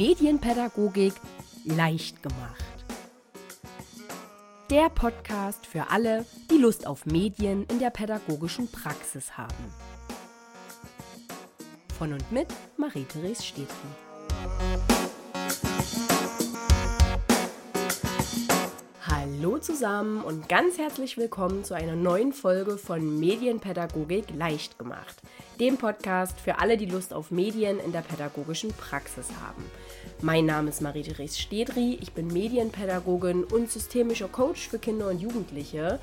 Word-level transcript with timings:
Medienpädagogik 0.00 1.12
leicht 1.66 2.22
gemacht. 2.22 2.64
Der 4.70 4.88
Podcast 4.88 5.66
für 5.66 5.90
alle, 5.90 6.24
die 6.50 6.56
Lust 6.56 6.86
auf 6.86 7.04
Medien 7.04 7.66
in 7.66 7.80
der 7.80 7.90
pädagogischen 7.90 8.72
Praxis 8.72 9.36
haben. 9.36 9.52
Von 11.98 12.14
und 12.14 12.32
mit 12.32 12.46
Marie-Therese 12.78 13.42
Stedtchen. 13.42 13.90
Hallo 19.06 19.58
zusammen 19.58 20.24
und 20.24 20.48
ganz 20.48 20.78
herzlich 20.78 21.18
willkommen 21.18 21.62
zu 21.62 21.74
einer 21.74 21.94
neuen 21.94 22.32
Folge 22.32 22.78
von 22.78 23.20
Medienpädagogik 23.20 24.30
leicht 24.34 24.78
gemacht, 24.78 25.20
dem 25.60 25.76
Podcast 25.76 26.40
für 26.40 26.58
alle, 26.58 26.78
die 26.78 26.86
Lust 26.86 27.12
auf 27.12 27.30
Medien 27.30 27.78
in 27.80 27.92
der 27.92 28.00
pädagogischen 28.00 28.72
Praxis 28.72 29.28
haben. 29.44 29.62
Mein 30.22 30.46
Name 30.46 30.70
ist 30.70 30.80
Marie-Therese 30.80 31.38
Stedri, 31.38 31.98
ich 32.00 32.12
bin 32.12 32.28
Medienpädagogin 32.28 33.44
und 33.44 33.70
systemischer 33.70 34.28
Coach 34.28 34.68
für 34.68 34.78
Kinder 34.78 35.08
und 35.08 35.20
Jugendliche 35.20 36.00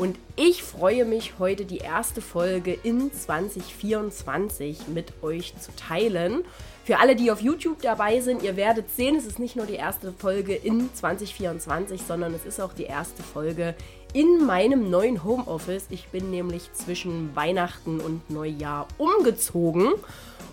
und 0.00 0.16
ich 0.36 0.62
freue 0.62 1.04
mich, 1.04 1.34
heute 1.38 1.66
die 1.66 1.78
erste 1.78 2.22
Folge 2.22 2.72
in 2.72 3.12
2024 3.12 4.88
mit 4.88 5.12
euch 5.22 5.54
zu 5.58 5.74
teilen. 5.74 6.42
Für 6.84 7.00
alle, 7.00 7.16
die 7.16 7.30
auf 7.30 7.42
YouTube 7.42 7.82
dabei 7.82 8.20
sind, 8.20 8.42
ihr 8.42 8.56
werdet 8.56 8.90
sehen, 8.90 9.16
es 9.16 9.26
ist 9.26 9.38
nicht 9.38 9.56
nur 9.56 9.66
die 9.66 9.74
erste 9.74 10.12
Folge 10.12 10.54
in 10.54 10.88
2024, 10.94 12.00
sondern 12.00 12.32
es 12.32 12.46
ist 12.46 12.60
auch 12.60 12.72
die 12.72 12.84
erste 12.84 13.22
Folge 13.22 13.74
in 14.12 14.44
meinem 14.44 14.90
neuen 14.90 15.22
Homeoffice. 15.22 15.86
Ich 15.90 16.08
bin 16.08 16.30
nämlich 16.30 16.72
zwischen 16.72 17.34
Weihnachten 17.36 18.00
und 18.00 18.28
Neujahr 18.28 18.88
umgezogen 18.98 19.92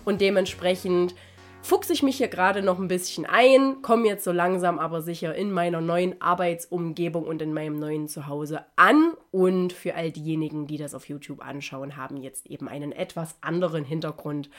und 0.04 0.20
dementsprechend 0.20 1.14
fuchse 1.60 1.92
ich 1.92 2.02
mich 2.02 2.16
hier 2.16 2.28
gerade 2.28 2.62
noch 2.62 2.78
ein 2.78 2.88
bisschen 2.88 3.26
ein, 3.26 3.82
komme 3.82 4.06
jetzt 4.06 4.24
so 4.24 4.32
langsam 4.32 4.78
aber 4.78 5.02
sicher 5.02 5.34
in 5.34 5.50
meiner 5.50 5.80
neuen 5.80 6.20
Arbeitsumgebung 6.20 7.24
und 7.24 7.42
in 7.42 7.52
meinem 7.52 7.78
neuen 7.78 8.08
Zuhause 8.08 8.64
an. 8.76 9.12
Und 9.32 9.72
für 9.72 9.94
all 9.94 10.12
diejenigen, 10.12 10.66
die 10.66 10.78
das 10.78 10.94
auf 10.94 11.08
YouTube 11.08 11.44
anschauen, 11.44 11.96
haben 11.96 12.16
jetzt 12.16 12.46
eben 12.46 12.68
einen 12.68 12.92
etwas 12.92 13.36
anderen 13.40 13.84
Hintergrund, 13.84 14.50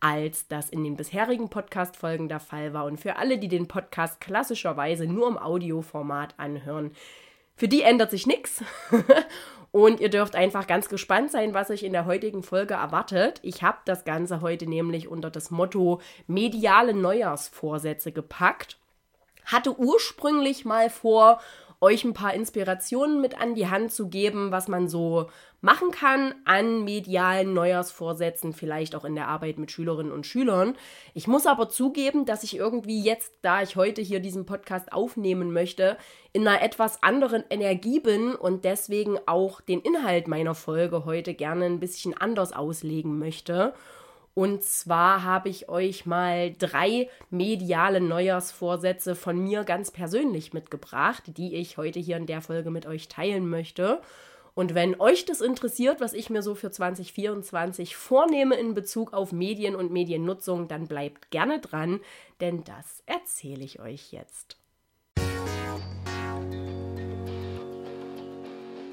als 0.00 0.48
das 0.48 0.70
in 0.70 0.82
den 0.82 0.96
bisherigen 0.96 1.50
Podcast-Folgen 1.50 2.28
der 2.28 2.40
Fall 2.40 2.72
war. 2.72 2.86
Und 2.86 2.98
für 2.98 3.16
alle, 3.16 3.38
die 3.38 3.48
den 3.48 3.68
Podcast 3.68 4.20
klassischerweise 4.20 5.06
nur 5.06 5.28
im 5.28 5.38
Audioformat 5.38 6.34
anhören, 6.38 6.92
für 7.56 7.68
die 7.68 7.82
ändert 7.82 8.10
sich 8.10 8.26
nichts. 8.26 8.62
Und 9.72 10.00
ihr 10.00 10.08
dürft 10.08 10.36
einfach 10.36 10.66
ganz 10.66 10.88
gespannt 10.88 11.30
sein, 11.30 11.52
was 11.52 11.70
euch 11.70 11.82
in 11.82 11.92
der 11.92 12.06
heutigen 12.06 12.42
Folge 12.42 12.74
erwartet. 12.74 13.40
Ich 13.42 13.62
habe 13.62 13.78
das 13.84 14.04
Ganze 14.04 14.40
heute 14.40 14.66
nämlich 14.66 15.08
unter 15.08 15.30
das 15.30 15.50
Motto 15.50 16.00
mediale 16.26 16.94
Neujahrsvorsätze 16.94 18.12
gepackt. 18.12 18.78
Hatte 19.44 19.78
ursprünglich 19.78 20.64
mal 20.64 20.88
vor, 20.88 21.40
euch 21.80 22.04
ein 22.04 22.14
paar 22.14 22.34
Inspirationen 22.34 23.20
mit 23.20 23.40
an 23.40 23.54
die 23.54 23.68
Hand 23.68 23.92
zu 23.92 24.08
geben, 24.08 24.50
was 24.50 24.68
man 24.68 24.88
so 24.88 25.28
machen 25.60 25.90
kann 25.90 26.34
an 26.44 26.84
medialen 26.84 27.52
Neujahrsvorsätzen, 27.52 28.52
vielleicht 28.52 28.94
auch 28.94 29.04
in 29.04 29.14
der 29.14 29.28
Arbeit 29.28 29.58
mit 29.58 29.70
Schülerinnen 29.70 30.12
und 30.12 30.26
Schülern. 30.26 30.76
Ich 31.14 31.26
muss 31.26 31.46
aber 31.46 31.68
zugeben, 31.68 32.24
dass 32.24 32.44
ich 32.44 32.56
irgendwie 32.56 33.02
jetzt, 33.02 33.32
da 33.42 33.62
ich 33.62 33.76
heute 33.76 34.00
hier 34.00 34.20
diesen 34.20 34.46
Podcast 34.46 34.92
aufnehmen 34.92 35.52
möchte, 35.52 35.96
in 36.32 36.46
einer 36.46 36.62
etwas 36.62 37.02
anderen 37.02 37.44
Energie 37.50 38.00
bin 38.00 38.34
und 38.34 38.64
deswegen 38.64 39.18
auch 39.26 39.60
den 39.60 39.80
Inhalt 39.80 40.28
meiner 40.28 40.54
Folge 40.54 41.04
heute 41.04 41.34
gerne 41.34 41.64
ein 41.64 41.80
bisschen 41.80 42.16
anders 42.16 42.52
auslegen 42.52 43.18
möchte. 43.18 43.74
Und 44.38 44.62
zwar 44.62 45.22
habe 45.22 45.48
ich 45.48 45.70
euch 45.70 46.04
mal 46.04 46.52
drei 46.52 47.08
mediale 47.30 48.02
Neujahrsvorsätze 48.02 49.14
von 49.14 49.38
mir 49.38 49.64
ganz 49.64 49.90
persönlich 49.90 50.52
mitgebracht, 50.52 51.22
die 51.38 51.54
ich 51.54 51.78
heute 51.78 52.00
hier 52.00 52.18
in 52.18 52.26
der 52.26 52.42
Folge 52.42 52.70
mit 52.70 52.84
euch 52.84 53.08
teilen 53.08 53.48
möchte. 53.48 54.02
Und 54.52 54.74
wenn 54.74 55.00
euch 55.00 55.24
das 55.24 55.40
interessiert, 55.40 56.02
was 56.02 56.12
ich 56.12 56.28
mir 56.28 56.42
so 56.42 56.54
für 56.54 56.70
2024 56.70 57.96
vornehme 57.96 58.56
in 58.56 58.74
Bezug 58.74 59.14
auf 59.14 59.32
Medien 59.32 59.74
und 59.74 59.90
Mediennutzung, 59.90 60.68
dann 60.68 60.86
bleibt 60.86 61.30
gerne 61.30 61.58
dran, 61.58 62.00
denn 62.42 62.62
das 62.62 63.02
erzähle 63.06 63.64
ich 63.64 63.80
euch 63.80 64.12
jetzt. 64.12 64.58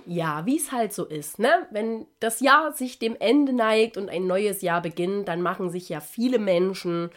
Ja, 0.06 0.46
wie 0.46 0.58
es 0.58 0.72
halt 0.72 0.94
so 0.94 1.06
ist, 1.06 1.40
ne? 1.40 1.68
Wenn 1.72 2.06
das 2.20 2.40
Jahr 2.40 2.74
sich 2.74 3.00
dem 3.00 3.16
Ende 3.20 3.54
neigt 3.54 3.98
und 3.98 4.10
ein 4.10 4.28
neues 4.28 4.62
Jahr 4.62 4.82
beginnt, 4.82 5.28
dann 5.28 5.42
machen 5.42 5.70
sich 5.70 5.90
ja 5.90 6.00
viele 6.00 6.40
Menschen 6.40 7.10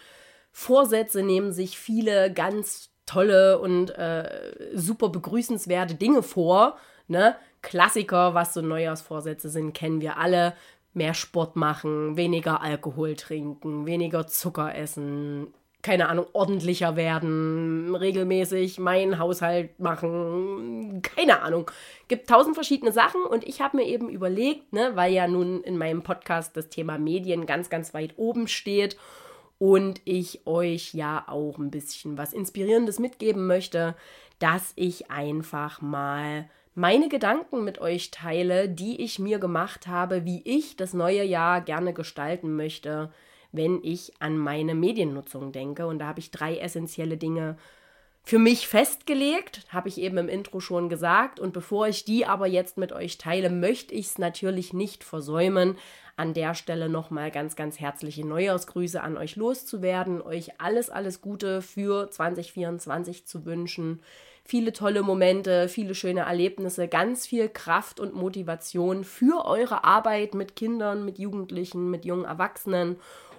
Vorsätze, 0.52 1.22
nehmen 1.22 1.52
sich 1.52 1.78
viele 1.78 2.32
ganz 2.32 2.91
tolle 3.04 3.58
und 3.58 3.91
äh, 3.91 4.70
super 4.74 5.08
begrüßenswerte 5.10 5.94
Dinge 5.94 6.22
vor, 6.22 6.76
ne? 7.08 7.36
Klassiker, 7.62 8.34
was 8.34 8.54
so 8.54 8.62
Neujahrsvorsätze 8.62 9.48
sind, 9.48 9.72
kennen 9.74 10.00
wir 10.00 10.18
alle. 10.18 10.54
Mehr 10.94 11.14
Sport 11.14 11.56
machen, 11.56 12.16
weniger 12.16 12.62
Alkohol 12.62 13.16
trinken, 13.16 13.86
weniger 13.86 14.26
Zucker 14.26 14.74
essen, 14.74 15.48
keine 15.86 16.08
Ahnung, 16.08 16.26
ordentlicher 16.32 16.97
werden, 16.97 17.94
regelmäßig 17.94 18.80
meinen 18.80 19.20
Haushalt 19.20 19.78
machen, 19.78 21.00
keine 21.00 21.42
Ahnung. 21.42 21.70
Gibt 22.08 22.28
tausend 22.28 22.56
verschiedene 22.56 22.91
Sachen 22.91 23.22
und 23.22 23.47
ich 23.47 23.60
habe 23.60 23.76
mir 23.76 23.84
eben 23.84 24.08
überlegt, 24.08 24.72
ne, 24.72 24.97
weil 24.97 25.12
ja 25.12 25.28
nun 25.28 25.62
in 25.62 25.78
meinem 25.78 26.02
Podcast 26.02 26.56
das 26.56 26.70
Thema 26.70 26.98
Medien 26.98 27.47
ganz, 27.47 27.70
ganz 27.70 27.94
weit 27.94 28.14
oben 28.16 28.48
steht 28.48 28.97
und 29.60 30.00
ich 30.04 30.44
euch 30.44 30.92
ja 30.92 31.24
auch 31.28 31.56
ein 31.58 31.70
bisschen 31.70 32.18
was 32.18 32.32
Inspirierendes 32.32 32.98
mitgeben 32.98 33.47
möchte, 33.47 33.94
dass 34.41 34.72
ich 34.74 35.08
einfach 35.12 35.80
mal 35.80 36.50
meine 36.74 37.08
Gedanken 37.08 37.62
mit 37.62 37.80
euch 37.80 38.10
teile, 38.10 38.68
die 38.68 39.00
ich 39.00 39.20
mir 39.20 39.38
gemacht 39.38 39.86
habe, 39.86 40.24
wie 40.24 40.42
ich 40.44 40.76
das 40.76 40.94
neue 40.94 41.22
Jahr 41.22 41.60
gerne 41.60 41.92
gestalten 41.92 42.56
möchte 42.56 43.12
wenn 43.52 43.80
ich 43.82 44.12
an 44.18 44.38
meine 44.38 44.74
Mediennutzung 44.74 45.52
denke. 45.52 45.86
Und 45.86 45.98
da 45.98 46.06
habe 46.06 46.20
ich 46.20 46.30
drei 46.30 46.58
essentielle 46.58 47.16
Dinge 47.16 47.56
für 48.22 48.40
mich 48.40 48.66
festgelegt, 48.66 49.60
habe 49.68 49.88
ich 49.88 49.98
eben 49.98 50.18
im 50.18 50.28
Intro 50.28 50.58
schon 50.58 50.88
gesagt. 50.88 51.38
Und 51.38 51.52
bevor 51.52 51.86
ich 51.86 52.04
die 52.04 52.26
aber 52.26 52.48
jetzt 52.48 52.76
mit 52.76 52.92
euch 52.92 53.18
teile, 53.18 53.50
möchte 53.50 53.94
ich 53.94 54.06
es 54.06 54.18
natürlich 54.18 54.72
nicht 54.72 55.04
versäumen, 55.04 55.76
an 56.16 56.32
der 56.32 56.54
Stelle 56.54 56.88
nochmal 56.88 57.30
ganz, 57.30 57.56
ganz 57.56 57.78
herzliche 57.78 58.26
Neujahrsgrüße 58.26 59.00
an 59.02 59.16
euch 59.16 59.36
loszuwerden, 59.36 60.22
euch 60.22 60.60
alles, 60.60 60.88
alles 60.88 61.20
Gute 61.20 61.60
für 61.62 62.10
2024 62.10 63.26
zu 63.26 63.44
wünschen. 63.44 64.00
Viele 64.42 64.72
tolle 64.72 65.02
Momente, 65.02 65.68
viele 65.68 65.94
schöne 65.94 66.20
Erlebnisse, 66.20 66.88
ganz 66.88 67.26
viel 67.26 67.48
Kraft 67.48 68.00
und 68.00 68.14
Motivation 68.14 69.04
für 69.04 69.44
eure 69.44 69.84
Arbeit 69.84 70.34
mit 70.34 70.56
Kindern, 70.56 71.04
mit 71.04 71.18
Jugendlichen, 71.18 71.90
mit 71.90 72.04
jungen 72.04 72.24
Erwachsenen 72.24 72.96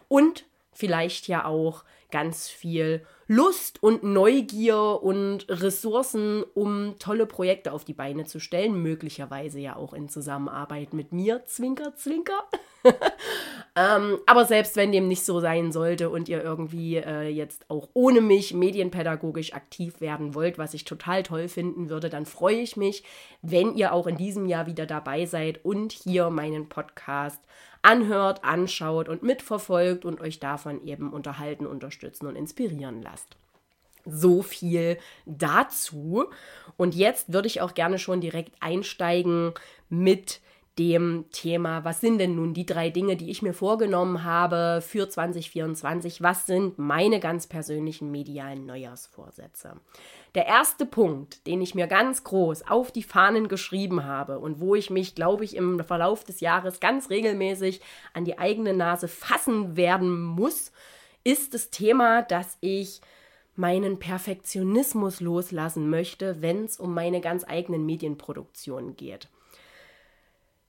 und 0.08 0.46
vielleicht 0.72 1.28
ja 1.28 1.46
auch 1.46 1.84
ganz 2.12 2.48
viel 2.48 3.06
Lust 3.28 3.84
und 3.84 4.04
Neugier 4.04 5.02
und 5.02 5.46
Ressourcen, 5.50 6.44
um 6.54 6.98
tolle 7.00 7.26
Projekte 7.26 7.74
auf 7.74 7.84
die 7.84 7.94
Beine 7.94 8.26
zu 8.26 8.40
stellen, 8.40 8.82
möglicherweise 8.82 9.60
ja 9.60 9.76
auch 9.76 9.94
in 9.94 10.08
Zusammenarbeit 10.08 10.94
mit 10.94 11.12
mir, 11.12 11.46
Zwinker, 11.46 11.96
Zwinker. 11.96 12.48
ähm, 13.76 14.20
aber 14.26 14.46
selbst 14.46 14.76
wenn 14.76 14.92
dem 14.92 15.08
nicht 15.08 15.24
so 15.24 15.40
sein 15.40 15.72
sollte 15.72 16.10
und 16.10 16.30
ihr 16.30 16.44
irgendwie 16.44 16.98
äh, 16.98 17.28
jetzt 17.28 17.70
auch 17.70 17.90
ohne 17.94 18.22
mich 18.22 18.54
medienpädagogisch 18.54 19.54
aktiv 19.54 20.02
werden 20.02 20.34
wollt, 20.36 20.58
was 20.58 20.74
ich 20.74 20.86
total 20.86 21.24
toll 21.24 21.48
finden 21.48 21.90
würde, 21.90 22.10
dann 22.10 22.26
freue 22.26 22.60
ich 22.60 22.78
mich, 22.78 23.04
wenn 23.42 23.76
ihr 23.76 23.94
auch 23.94 24.08
in 24.08 24.18
diesem 24.18 24.46
Jahr 24.46 24.68
wieder 24.68 24.86
dabei 24.86 25.26
seid 25.26 25.64
und 25.64 25.92
hier 25.92 26.30
meinen 26.30 26.70
Podcast 26.70 27.42
anhört, 27.82 28.44
anschaut 28.44 29.10
und 29.10 29.24
mitverfolgt 29.24 30.06
und 30.06 30.22
euch 30.22 30.40
davon 30.40 30.86
eben 30.86 31.14
unterhalten, 31.14 31.66
unterstützen 31.66 32.28
und 32.28 32.36
inspirieren 32.36 33.02
lasst. 33.02 33.38
So 34.06 34.42
viel 34.42 34.98
dazu. 35.26 36.26
Und 36.78 36.96
jetzt 36.96 37.34
würde 37.34 37.48
ich 37.48 37.62
auch 37.62 37.74
gerne 37.74 38.00
schon 38.00 38.22
direkt 38.22 38.54
einsteigen 38.62 39.54
mit 39.90 40.40
dem 40.78 41.26
Thema, 41.32 41.84
was 41.84 42.02
sind 42.02 42.20
denn 42.20 42.36
nun 42.36 42.54
die 42.54 42.66
drei 42.66 42.90
Dinge, 42.90 43.16
die 43.16 43.32
ich 43.32 43.42
mir 43.42 43.54
vorgenommen 43.54 44.24
habe 44.24 44.82
für 44.82 45.10
2024? 45.10 46.22
Was 46.22 46.46
sind 46.46 46.78
meine 46.78 47.20
ganz 47.20 47.48
persönlichen 47.48 48.12
medialen 48.12 48.66
Neujahrsvorsätze? 48.66 49.78
Der 50.36 50.46
erste 50.46 50.86
Punkt, 50.86 51.48
den 51.48 51.62
ich 51.62 51.74
mir 51.74 51.88
ganz 51.88 52.24
groß 52.24 52.68
auf 52.68 52.92
die 52.92 53.04
Fahnen 53.04 53.48
geschrieben 53.48 54.06
habe 54.06 54.40
und 54.40 54.60
wo 54.60 54.76
ich 54.76 54.90
mich, 54.90 55.16
glaube 55.16 55.44
ich, 55.44 55.56
im 55.56 55.84
Verlauf 55.84 56.24
des 56.24 56.42
Jahres 56.42 56.80
ganz 56.80 57.10
regelmäßig 57.10 57.82
an 58.14 58.26
die 58.26 58.38
eigene 58.38 58.74
Nase 58.74 59.08
fassen 59.08 59.76
werden 59.78 60.22
muss, 60.22 60.72
ist 61.24 61.54
das 61.54 61.72
Thema, 61.72 62.22
dass 62.22 62.58
ich 62.62 63.02
meinen 63.56 63.98
Perfektionismus 63.98 65.20
loslassen 65.20 65.90
möchte, 65.90 66.42
wenn 66.42 66.66
es 66.66 66.78
um 66.78 66.94
meine 66.94 67.22
ganz 67.22 67.44
eigenen 67.44 67.86
Medienproduktionen 67.88 68.96
geht. 68.96 69.28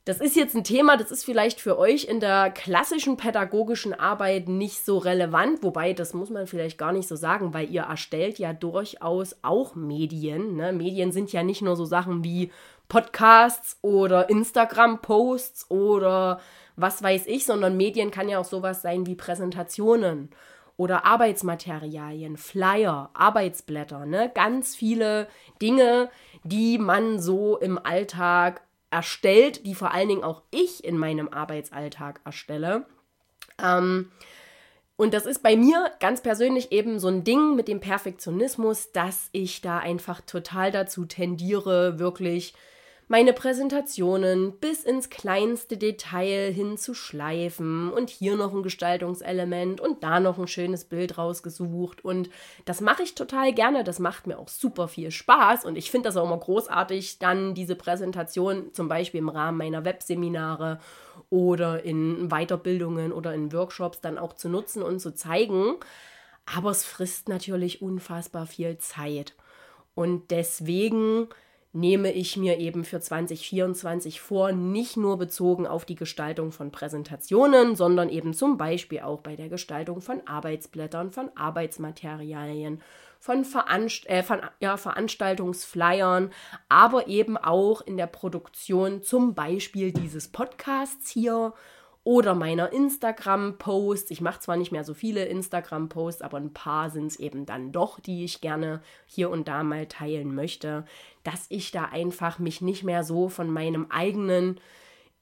Das 0.08 0.20
ist 0.20 0.36
jetzt 0.36 0.56
ein 0.56 0.64
Thema, 0.64 0.96
das 0.96 1.10
ist 1.10 1.22
vielleicht 1.22 1.60
für 1.60 1.78
euch 1.78 2.06
in 2.06 2.18
der 2.18 2.50
klassischen 2.50 3.18
pädagogischen 3.18 3.92
Arbeit 3.92 4.48
nicht 4.48 4.82
so 4.82 4.96
relevant, 4.96 5.62
wobei 5.62 5.92
das 5.92 6.14
muss 6.14 6.30
man 6.30 6.46
vielleicht 6.46 6.78
gar 6.78 6.92
nicht 6.92 7.06
so 7.06 7.14
sagen, 7.14 7.52
weil 7.52 7.68
ihr 7.68 7.82
erstellt 7.82 8.38
ja 8.38 8.54
durchaus 8.54 9.36
auch 9.42 9.74
Medien. 9.74 10.56
Ne? 10.56 10.72
Medien 10.72 11.12
sind 11.12 11.30
ja 11.34 11.42
nicht 11.42 11.60
nur 11.60 11.76
so 11.76 11.84
Sachen 11.84 12.24
wie 12.24 12.50
Podcasts 12.88 13.76
oder 13.82 14.30
Instagram-Posts 14.30 15.70
oder 15.70 16.40
was 16.76 17.02
weiß 17.02 17.26
ich, 17.26 17.44
sondern 17.44 17.76
Medien 17.76 18.10
kann 18.10 18.30
ja 18.30 18.38
auch 18.38 18.46
sowas 18.46 18.80
sein 18.80 19.06
wie 19.06 19.14
Präsentationen 19.14 20.30
oder 20.78 21.04
Arbeitsmaterialien, 21.04 22.38
Flyer, 22.38 23.10
Arbeitsblätter, 23.12 24.06
ne? 24.06 24.30
Ganz 24.34 24.74
viele 24.74 25.28
Dinge, 25.60 26.08
die 26.44 26.78
man 26.78 27.20
so 27.20 27.58
im 27.58 27.78
Alltag 27.84 28.62
erstellt, 28.90 29.66
die 29.66 29.74
vor 29.74 29.92
allen 29.92 30.08
Dingen 30.08 30.24
auch 30.24 30.42
ich 30.50 30.84
in 30.84 30.96
meinem 30.96 31.28
Arbeitsalltag 31.28 32.20
erstelle. 32.24 32.86
Ähm, 33.62 34.10
und 34.96 35.14
das 35.14 35.26
ist 35.26 35.42
bei 35.42 35.56
mir 35.56 35.92
ganz 36.00 36.22
persönlich 36.22 36.72
eben 36.72 36.98
so 36.98 37.08
ein 37.08 37.22
Ding 37.22 37.54
mit 37.54 37.68
dem 37.68 37.78
Perfektionismus, 37.78 38.90
dass 38.90 39.28
ich 39.32 39.60
da 39.60 39.78
einfach 39.78 40.20
total 40.22 40.72
dazu 40.72 41.04
tendiere, 41.04 42.00
wirklich 42.00 42.54
meine 43.08 43.32
Präsentationen 43.32 44.58
bis 44.58 44.84
ins 44.84 45.08
kleinste 45.08 45.78
Detail 45.78 46.52
hinzuschleifen 46.52 47.90
und 47.90 48.10
hier 48.10 48.36
noch 48.36 48.52
ein 48.52 48.62
Gestaltungselement 48.62 49.80
und 49.80 50.02
da 50.02 50.20
noch 50.20 50.38
ein 50.38 50.46
schönes 50.46 50.84
Bild 50.84 51.16
rausgesucht. 51.16 52.04
Und 52.04 52.28
das 52.66 52.82
mache 52.82 53.02
ich 53.02 53.14
total 53.14 53.54
gerne. 53.54 53.82
Das 53.82 53.98
macht 53.98 54.26
mir 54.26 54.38
auch 54.38 54.48
super 54.48 54.88
viel 54.88 55.10
Spaß 55.10 55.64
und 55.64 55.76
ich 55.76 55.90
finde 55.90 56.08
das 56.08 56.18
auch 56.18 56.26
immer 56.26 56.38
großartig, 56.38 57.18
dann 57.18 57.54
diese 57.54 57.76
Präsentation 57.76 58.74
zum 58.74 58.88
Beispiel 58.88 59.20
im 59.20 59.30
Rahmen 59.30 59.56
meiner 59.56 59.86
Webseminare 59.86 60.78
oder 61.30 61.82
in 61.82 62.28
Weiterbildungen 62.28 63.12
oder 63.12 63.32
in 63.32 63.52
Workshops 63.52 64.02
dann 64.02 64.18
auch 64.18 64.34
zu 64.34 64.50
nutzen 64.50 64.82
und 64.82 65.00
zu 65.00 65.14
zeigen. 65.14 65.76
Aber 66.44 66.70
es 66.70 66.84
frisst 66.84 67.28
natürlich 67.28 67.80
unfassbar 67.80 68.46
viel 68.46 68.76
Zeit. 68.78 69.34
Und 69.94 70.30
deswegen 70.30 71.28
nehme 71.72 72.12
ich 72.12 72.36
mir 72.36 72.58
eben 72.58 72.84
für 72.84 73.00
2024 73.00 74.20
vor, 74.20 74.52
nicht 74.52 74.96
nur 74.96 75.18
bezogen 75.18 75.66
auf 75.66 75.84
die 75.84 75.94
Gestaltung 75.94 76.50
von 76.50 76.70
Präsentationen, 76.70 77.76
sondern 77.76 78.08
eben 78.08 78.32
zum 78.32 78.56
Beispiel 78.56 79.00
auch 79.00 79.20
bei 79.20 79.36
der 79.36 79.48
Gestaltung 79.48 80.00
von 80.00 80.26
Arbeitsblättern, 80.26 81.12
von 81.12 81.30
Arbeitsmaterialien, 81.36 82.80
von, 83.20 83.44
Veranst 83.44 84.08
äh, 84.08 84.22
von 84.22 84.40
ja, 84.60 84.76
Veranstaltungsflyern, 84.76 86.30
aber 86.68 87.08
eben 87.08 87.36
auch 87.36 87.80
in 87.82 87.96
der 87.96 88.06
Produktion 88.06 89.02
zum 89.02 89.34
Beispiel 89.34 89.92
dieses 89.92 90.28
Podcasts 90.28 91.10
hier 91.10 91.52
oder 92.08 92.34
meiner 92.34 92.72
Instagram-Posts. 92.72 94.10
Ich 94.12 94.22
mache 94.22 94.40
zwar 94.40 94.56
nicht 94.56 94.72
mehr 94.72 94.82
so 94.82 94.94
viele 94.94 95.26
Instagram-Posts, 95.26 96.22
aber 96.22 96.38
ein 96.38 96.54
paar 96.54 96.88
sind 96.88 97.08
es 97.08 97.20
eben 97.20 97.44
dann 97.44 97.70
doch, 97.70 98.00
die 98.00 98.24
ich 98.24 98.40
gerne 98.40 98.80
hier 99.04 99.28
und 99.28 99.46
da 99.46 99.62
mal 99.62 99.84
teilen 99.84 100.34
möchte, 100.34 100.86
dass 101.28 101.44
ich 101.50 101.72
da 101.72 101.84
einfach 101.84 102.38
mich 102.38 102.62
nicht 102.62 102.84
mehr 102.84 103.04
so 103.04 103.28
von 103.28 103.50
meinem 103.50 103.90
eigenen 103.90 104.58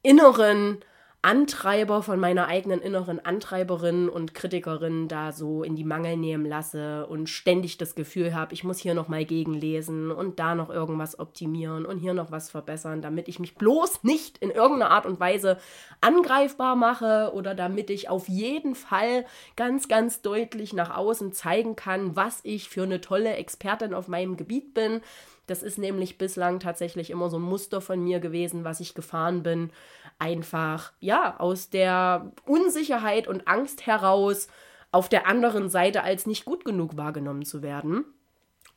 inneren 0.03 0.79
Antreiber 1.27 2.05
von 2.05 2.21
meiner 2.21 2.47
eigenen 2.47 2.81
inneren 2.81 3.19
Antreiberin 3.19 4.09
und 4.09 4.33
Kritikerin 4.33 5.09
da 5.09 5.33
so 5.33 5.65
in 5.65 5.75
die 5.75 5.83
Mangel 5.83 6.17
nehmen 6.17 6.47
lasse 6.47 7.05
und 7.09 7.29
ständig 7.29 7.79
das 7.79 7.97
Gefühl 7.97 8.33
habe, 8.33 8.55
ich 8.55 8.63
muss 8.63 8.79
hier 8.79 8.95
noch 8.95 9.09
mal 9.09 9.25
gegenlesen 9.25 10.13
und 10.13 10.39
da 10.39 10.55
noch 10.55 10.71
irgendwas 10.71 11.19
optimieren 11.19 11.85
und 11.85 11.99
hier 11.99 12.15
noch 12.15 12.31
was 12.31 12.49
verbessern, 12.49 13.03
damit 13.03 13.27
ich 13.27 13.41
mich 13.41 13.57
bloß 13.57 14.05
nicht 14.05 14.39
in 14.39 14.53
irgendeiner 14.53 14.93
Art 14.93 15.05
und 15.05 15.19
Weise 15.19 15.59
angreifbar 16.01 16.77
mache 16.77 17.33
oder 17.35 17.57
damit 17.57 17.91
ich 17.91 18.09
auf 18.09 18.29
jeden 18.29 18.77
Fall 18.77 19.27
ganz, 19.57 19.89
ganz 19.89 20.23
deutlich 20.23 20.75
nach 20.75 20.97
außen 20.97 21.33
zeigen 21.33 21.75
kann, 21.75 22.15
was 22.15 22.39
ich 22.45 22.69
für 22.69 22.85
eine 22.85 23.01
tolle 23.01 23.35
Expertin 23.35 23.95
auf 23.95 24.07
meinem 24.07 24.37
Gebiet 24.37 24.75
bin. 24.75 25.01
Das 25.47 25.63
ist 25.63 25.79
nämlich 25.79 26.19
bislang 26.19 26.61
tatsächlich 26.61 27.11
immer 27.11 27.31
so 27.31 27.39
ein 27.39 27.43
Muster 27.43 27.81
von 27.81 28.03
mir 28.03 28.21
gewesen, 28.21 28.65
was 28.65 28.81
ich 28.81 28.95
gefahren 28.95 29.43
bin 29.43 29.71
einfach, 30.19 30.93
ja, 31.01 31.39
aus 31.39 31.71
der 31.71 32.33
Unsicherheit 32.47 33.29
und 33.29 33.47
Angst 33.47 33.87
heraus 33.87 34.49
auf 34.93 35.09
der 35.09 35.27
anderen 35.27 35.69
Seite 35.69 36.03
als 36.03 36.27
nicht 36.27 36.45
gut 36.45 36.65
genug 36.65 36.97
wahrgenommen 36.97 37.45
zu 37.45 37.63
werden. 37.63 38.05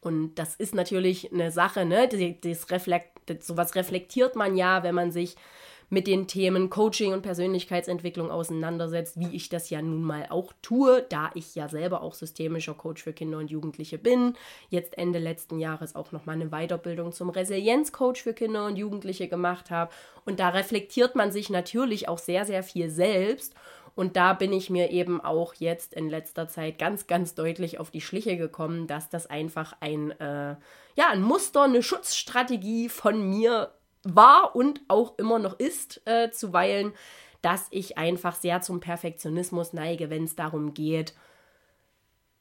Und 0.01 0.36
das 0.36 0.56
ist 0.56 0.75
natürlich 0.75 1.31
eine 1.31 1.51
Sache, 1.51 1.86
ne? 1.86 2.07
Das, 2.07 2.19
das 2.42 2.71
reflekt, 2.71 3.44
sowas 3.44 3.75
reflektiert 3.75 4.36
man 4.36 4.56
ja, 4.56 4.83
wenn 4.83 4.95
man 4.95 5.12
sich 5.12 5.36
mit 5.90 6.08
den 6.08 6.28
Themen 6.28 6.70
Coaching 6.70 7.14
und 7.14 7.22
Persönlichkeitsentwicklung 7.22 8.30
auseinandersetzt, 8.32 9.20
wie 9.20 9.36
ich 9.36 9.50
das 9.50 9.70
ja 9.70 9.82
nun 9.82 10.04
mal 10.04 10.28
auch 10.30 10.54
tue, 10.62 11.06
da 11.10 11.32
ich 11.34 11.56
ja 11.56 11.68
selber 11.68 12.02
auch 12.02 12.14
systemischer 12.14 12.74
Coach 12.74 13.04
für 13.04 13.14
Kinder 13.14 13.40
und 13.40 13.50
Jugendliche 13.50 13.98
bin. 13.98 14.34
Jetzt 14.70 14.98
Ende 14.98 15.20
letzten 15.20 15.60
Jahres 15.60 15.96
auch 15.96 16.12
nochmal 16.12 16.36
eine 16.36 16.50
Weiterbildung 16.50 17.12
zum 17.12 17.30
Resilienzcoach 17.30 18.18
für 18.18 18.34
Kinder 18.34 18.66
und 18.66 18.76
Jugendliche 18.76 19.28
gemacht 19.28 19.72
habe. 19.72 19.92
Und 20.26 20.40
da 20.40 20.50
reflektiert 20.50 21.16
man 21.16 21.32
sich 21.32 21.50
natürlich 21.50 22.08
auch 22.08 22.20
sehr, 22.20 22.46
sehr 22.46 22.64
viel 22.64 22.90
selbst. 22.90 23.56
Und 23.96 24.16
da 24.16 24.34
bin 24.34 24.54
ich 24.54 24.70
mir 24.70 24.92
eben 24.92 25.20
auch 25.20 25.56
jetzt 25.56 25.94
in 25.94 26.10
letzter 26.10 26.48
Zeit 26.48 26.78
ganz, 26.78 27.08
ganz 27.08 27.36
deutlich 27.36 27.80
auf 27.80 27.92
die 27.92 28.00
Schliche 28.00 28.38
gekommen, 28.38 28.88
dass 28.88 29.10
das 29.10 29.28
einfach 29.28 29.76
ein, 29.82 30.12
äh, 30.22 30.56
ja, 30.96 31.10
ein 31.12 31.22
Muster, 31.22 31.64
eine 31.64 31.84
Schutzstrategie 31.84 32.88
von 32.88 33.30
mir 33.30 33.74
war 34.04 34.56
und 34.56 34.81
auch 34.88 35.18
immer 35.18 35.40
noch 35.40 35.60
ist, 35.60 36.01
äh, 36.06 36.31
zuweilen, 36.31 36.94
dass 37.42 37.68
ich 37.72 37.98
einfach 37.98 38.36
sehr 38.36 38.62
zum 38.62 38.80
Perfektionismus 38.80 39.74
neige, 39.74 40.10
wenn 40.10 40.25
es 40.25 40.36
darum 40.36 40.74
geht, 40.74 41.13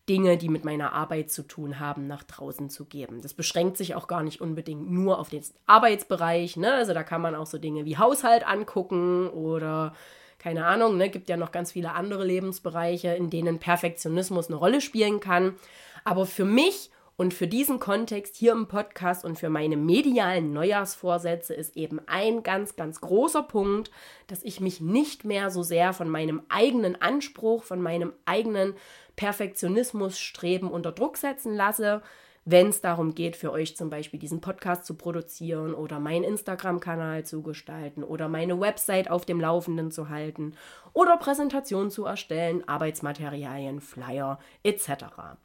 Dinge, 0.09 0.39
die 0.39 0.49
mit 0.49 0.65
meiner 0.65 0.93
Arbeit 0.95 1.31
zu 1.31 1.43
tun 1.43 1.79
haben, 1.79 2.07
nach 2.07 2.25
draußen 2.25 2.71
zu 2.71 2.87
geben. 2.87 3.21
Das 3.21 3.35
beschränkt 3.35 3.77
sich 3.77 3.95
auch 3.95 4.09
gar 4.09 4.23
nicht 4.23 4.41
unbedingt 4.41 4.91
nur 4.91 5.19
auf 5.19 5.29
den 5.29 5.43
Arbeitsbereich. 5.67 6.57
Ne? 6.57 6.73
Also 6.73 6.95
da 6.95 7.03
kann 7.03 7.21
man 7.21 7.35
auch 7.35 7.47
so 7.47 7.59
Dinge 7.59 7.85
wie 7.85 7.99
Haushalt 7.99 8.47
angucken 8.47 9.29
oder 9.29 9.95
keine 10.39 10.67
Ahnung, 10.67 10.97
ne? 10.97 11.11
gibt 11.11 11.29
ja 11.29 11.37
noch 11.37 11.53
ganz 11.53 11.73
viele 11.73 11.93
andere 11.93 12.25
Lebensbereiche, 12.25 13.09
in 13.09 13.29
denen 13.29 13.59
Perfektionismus 13.59 14.49
eine 14.49 14.57
Rolle 14.57 14.81
spielen 14.81 15.21
kann. 15.21 15.57
Aber 16.05 16.27
für 16.27 16.45
mich 16.45 16.91
und 17.19 17.35
für 17.35 17.49
diesen 17.49 17.81
Kontext 17.81 18.37
hier 18.37 18.53
im 18.53 18.69
Podcast 18.69 19.25
und 19.25 19.41
für 19.41 19.51
meine 19.51 19.77
medialen 19.77 20.53
Neujahrsvorsätze 20.53 21.53
ist 21.53 21.77
eben 21.77 22.01
ein 22.07 22.45
ganz, 22.45 22.77
ganz 22.77 23.01
großer 23.01 23.43
Punkt, 23.43 23.91
dass 24.29 24.45
ich 24.45 24.61
mich 24.61 24.81
nicht 24.81 25.25
mehr 25.25 25.51
so 25.51 25.65
sehr 25.65 25.93
von 25.93 26.09
meinem 26.09 26.43
eigenen 26.49 27.03
Anspruch, 27.03 27.65
von 27.65 27.83
meinem 27.83 28.13
eigenen 28.25 28.75
Perfektionismusstreben 29.17 30.71
unter 30.71 30.93
Druck 30.93 31.17
setzen 31.17 31.57
lasse, 31.57 32.03
wenn 32.45 32.69
es 32.69 32.83
darum 32.83 33.17
geht, 33.17 33.35
für 33.35 33.51
euch 33.51 33.77
zum 33.77 33.91
Beispiel 33.91 34.21
diesen 34.21 34.41
Podcast 34.41 34.87
zu 34.87 34.95
produzieren 34.95 35.75
oder 35.75 35.99
meinen 35.99 36.23
Instagram-Kanal 36.23 37.27
zu 37.27 37.43
gestalten 37.43 38.05
oder 38.05 38.29
meine 38.29 38.61
Website 38.61 39.11
auf 39.11 39.27
dem 39.27 39.41
Laufenden 39.41 39.91
zu 39.91 40.09
halten 40.09 40.55
oder 40.93 41.17
Präsentationen 41.17 41.91
zu 41.91 42.05
erstellen, 42.05 42.63
Arbeitsmaterialien, 42.69 43.81
Flyer 43.81 44.39
etc. 44.63 45.39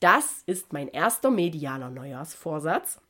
Das 0.00 0.42
ist 0.46 0.72
mein 0.72 0.88
erster 0.88 1.30
medialer 1.30 1.90
Neujahrsvorsatz. 1.90 3.00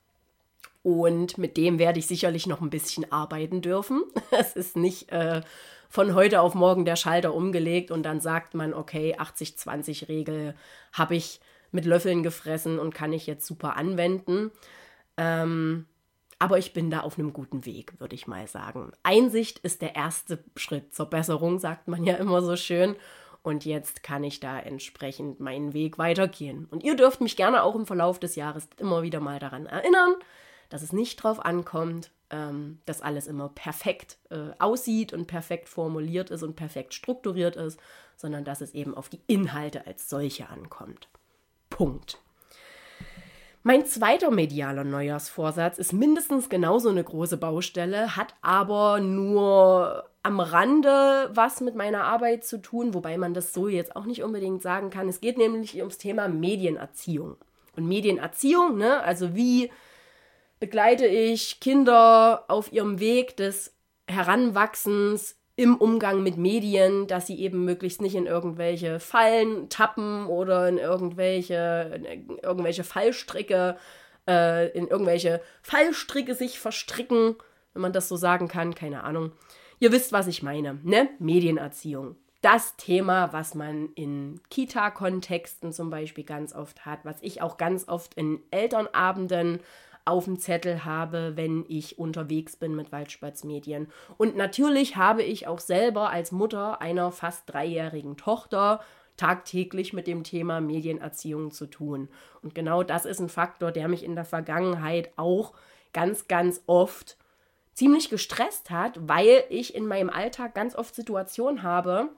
Und 0.82 1.36
mit 1.38 1.56
dem 1.56 1.78
werde 1.78 1.98
ich 1.98 2.06
sicherlich 2.06 2.46
noch 2.46 2.60
ein 2.60 2.70
bisschen 2.70 3.10
arbeiten 3.12 3.60
dürfen. 3.60 4.02
Es 4.30 4.54
ist 4.56 4.76
nicht 4.76 5.10
äh, 5.10 5.42
von 5.88 6.14
heute 6.14 6.40
auf 6.40 6.54
morgen 6.54 6.84
der 6.84 6.96
Schalter 6.96 7.34
umgelegt 7.34 7.90
und 7.90 8.02
dann 8.02 8.20
sagt 8.20 8.54
man, 8.54 8.74
okay, 8.74 9.16
80-20-Regel 9.18 10.54
habe 10.92 11.16
ich 11.16 11.40
mit 11.72 11.84
Löffeln 11.84 12.22
gefressen 12.22 12.78
und 12.78 12.94
kann 12.94 13.12
ich 13.12 13.26
jetzt 13.26 13.46
super 13.46 13.76
anwenden. 13.76 14.50
Ähm, 15.16 15.86
aber 16.38 16.58
ich 16.58 16.72
bin 16.72 16.90
da 16.90 17.00
auf 17.00 17.18
einem 17.18 17.32
guten 17.32 17.66
Weg, 17.66 17.98
würde 17.98 18.14
ich 18.14 18.26
mal 18.26 18.46
sagen. 18.46 18.92
Einsicht 19.02 19.58
ist 19.58 19.82
der 19.82 19.96
erste 19.96 20.44
Schritt 20.56 20.94
zur 20.94 21.06
Besserung, 21.06 21.58
sagt 21.58 21.88
man 21.88 22.04
ja 22.04 22.14
immer 22.14 22.42
so 22.42 22.56
schön. 22.56 22.94
Und 23.48 23.64
jetzt 23.64 24.02
kann 24.02 24.24
ich 24.24 24.40
da 24.40 24.60
entsprechend 24.60 25.40
meinen 25.40 25.72
Weg 25.72 25.96
weitergehen. 25.96 26.66
Und 26.70 26.84
ihr 26.84 26.96
dürft 26.96 27.22
mich 27.22 27.34
gerne 27.34 27.62
auch 27.62 27.74
im 27.74 27.86
Verlauf 27.86 28.20
des 28.20 28.36
Jahres 28.36 28.68
immer 28.76 29.00
wieder 29.00 29.20
mal 29.20 29.38
daran 29.38 29.64
erinnern, 29.64 30.16
dass 30.68 30.82
es 30.82 30.92
nicht 30.92 31.16
drauf 31.16 31.42
ankommt, 31.42 32.10
ähm, 32.28 32.82
dass 32.84 33.00
alles 33.00 33.26
immer 33.26 33.48
perfekt 33.48 34.18
äh, 34.28 34.50
aussieht 34.58 35.14
und 35.14 35.28
perfekt 35.28 35.70
formuliert 35.70 36.28
ist 36.28 36.42
und 36.42 36.56
perfekt 36.56 36.92
strukturiert 36.92 37.56
ist, 37.56 37.80
sondern 38.18 38.44
dass 38.44 38.60
es 38.60 38.74
eben 38.74 38.94
auf 38.94 39.08
die 39.08 39.22
Inhalte 39.26 39.86
als 39.86 40.10
solche 40.10 40.50
ankommt. 40.50 41.08
Punkt. 41.70 42.18
Mein 43.62 43.84
zweiter 43.86 44.30
medialer 44.30 44.84
Neujahrsvorsatz 44.84 45.78
ist 45.78 45.92
mindestens 45.92 46.48
genauso 46.48 46.90
eine 46.90 47.02
große 47.02 47.36
Baustelle, 47.36 48.16
hat 48.16 48.34
aber 48.40 49.00
nur 49.00 50.08
am 50.22 50.40
Rande 50.40 51.30
was 51.32 51.60
mit 51.60 51.74
meiner 51.74 52.04
Arbeit 52.04 52.44
zu 52.44 52.58
tun, 52.58 52.94
wobei 52.94 53.18
man 53.18 53.34
das 53.34 53.52
so 53.52 53.68
jetzt 53.68 53.96
auch 53.96 54.04
nicht 54.04 54.22
unbedingt 54.22 54.62
sagen 54.62 54.90
kann. 54.90 55.08
Es 55.08 55.20
geht 55.20 55.38
nämlich 55.38 55.76
ums 55.78 55.98
Thema 55.98 56.28
Medienerziehung. 56.28 57.36
Und 57.76 57.86
Medienerziehung, 57.86 58.76
ne, 58.76 59.02
also 59.02 59.34
wie 59.34 59.70
begleite 60.60 61.06
ich 61.06 61.60
Kinder 61.60 62.44
auf 62.48 62.72
ihrem 62.72 63.00
Weg 63.00 63.36
des 63.36 63.74
Heranwachsens 64.08 65.37
im 65.58 65.76
Umgang 65.76 66.22
mit 66.22 66.36
Medien, 66.36 67.08
dass 67.08 67.26
sie 67.26 67.40
eben 67.40 67.64
möglichst 67.64 68.00
nicht 68.00 68.14
in 68.14 68.26
irgendwelche 68.26 69.00
Fallen 69.00 69.68
tappen 69.68 70.26
oder 70.26 70.68
in 70.68 70.78
irgendwelche, 70.78 72.00
in 72.28 72.38
irgendwelche 72.38 72.84
Fallstricke, 72.84 73.76
äh, 74.28 74.68
in 74.70 74.86
irgendwelche 74.86 75.40
Fallstricke 75.62 76.36
sich 76.36 76.60
verstricken, 76.60 77.34
wenn 77.72 77.82
man 77.82 77.92
das 77.92 78.08
so 78.08 78.14
sagen 78.14 78.46
kann, 78.46 78.76
keine 78.76 79.02
Ahnung. 79.02 79.32
Ihr 79.80 79.90
wisst, 79.90 80.12
was 80.12 80.28
ich 80.28 80.44
meine, 80.44 80.78
ne? 80.84 81.08
Medienerziehung. 81.18 82.14
Das 82.40 82.76
Thema, 82.76 83.32
was 83.32 83.56
man 83.56 83.88
in 83.96 84.40
Kita-Kontexten 84.50 85.72
zum 85.72 85.90
Beispiel 85.90 86.22
ganz 86.22 86.54
oft 86.54 86.86
hat, 86.86 87.00
was 87.02 87.16
ich 87.20 87.42
auch 87.42 87.56
ganz 87.56 87.88
oft 87.88 88.14
in 88.14 88.38
Elternabenden 88.52 89.58
auf 90.08 90.24
dem 90.24 90.38
Zettel 90.38 90.84
habe, 90.84 91.32
wenn 91.36 91.64
ich 91.68 91.98
unterwegs 91.98 92.56
bin 92.56 92.74
mit 92.74 92.90
Waldspazmedien. 92.92 93.88
Und 94.16 94.36
natürlich 94.36 94.96
habe 94.96 95.22
ich 95.22 95.46
auch 95.46 95.60
selber 95.60 96.10
als 96.10 96.32
Mutter 96.32 96.80
einer 96.80 97.12
fast 97.12 97.44
dreijährigen 97.46 98.16
Tochter 98.16 98.80
tagtäglich 99.16 99.92
mit 99.92 100.06
dem 100.06 100.24
Thema 100.24 100.60
Medienerziehung 100.60 101.50
zu 101.50 101.66
tun. 101.66 102.08
Und 102.42 102.54
genau 102.54 102.82
das 102.82 103.04
ist 103.04 103.20
ein 103.20 103.28
Faktor, 103.28 103.72
der 103.72 103.88
mich 103.88 104.04
in 104.04 104.14
der 104.14 104.24
Vergangenheit 104.24 105.10
auch 105.16 105.52
ganz, 105.92 106.28
ganz 106.28 106.62
oft 106.66 107.16
ziemlich 107.74 108.10
gestresst 108.10 108.70
hat, 108.70 108.98
weil 109.08 109.44
ich 109.50 109.74
in 109.74 109.86
meinem 109.86 110.10
Alltag 110.10 110.54
ganz 110.54 110.74
oft 110.74 110.94
Situationen 110.94 111.62
habe, 111.62 112.08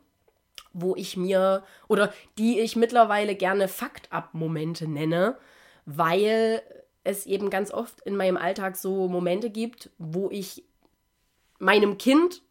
wo 0.73 0.94
ich 0.94 1.16
mir 1.16 1.62
oder 1.88 2.12
die 2.38 2.61
ich 2.61 2.76
mittlerweile 2.76 3.35
gerne 3.35 3.68
Fakt-Ab-Momente 3.68 4.87
nenne, 4.87 5.37
weil 5.87 6.62
es 7.04 7.26
eben 7.26 7.50
ganz 7.50 7.73
oft 7.73 8.00
in 8.02 8.16
meinem 8.16 8.37
Alltag 8.37 8.76
so 8.76 9.09
Momente 9.09 9.50
gibt, 9.50 9.90
wo 9.99 10.30
ich 10.30 10.64
meinem 11.59 11.99
Kind 11.99 12.42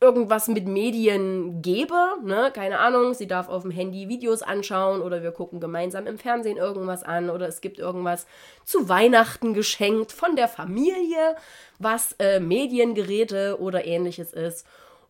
irgendwas 0.00 0.48
mit 0.48 0.66
Medien 0.66 1.62
gebe, 1.62 1.94
ne, 2.22 2.50
keine 2.54 2.78
Ahnung, 2.80 3.14
sie 3.14 3.26
darf 3.26 3.48
auf 3.48 3.62
dem 3.62 3.70
Handy 3.70 4.08
Videos 4.08 4.42
anschauen 4.42 5.00
oder 5.00 5.22
wir 5.22 5.32
gucken 5.32 5.58
gemeinsam 5.58 6.06
im 6.06 6.18
Fernsehen 6.18 6.58
irgendwas 6.58 7.02
an 7.02 7.30
oder 7.30 7.48
es 7.48 7.60
gibt 7.60 7.78
irgendwas 7.78 8.26
zu 8.64 8.88
Weihnachten 8.88 9.54
geschenkt 9.54 10.12
von 10.12 10.36
der 10.36 10.48
Familie, 10.48 11.36
was 11.78 12.12
äh, 12.18 12.40
Mediengeräte 12.40 13.58
oder 13.58 13.86
ähnliches 13.86 14.32
ist. 14.32 14.66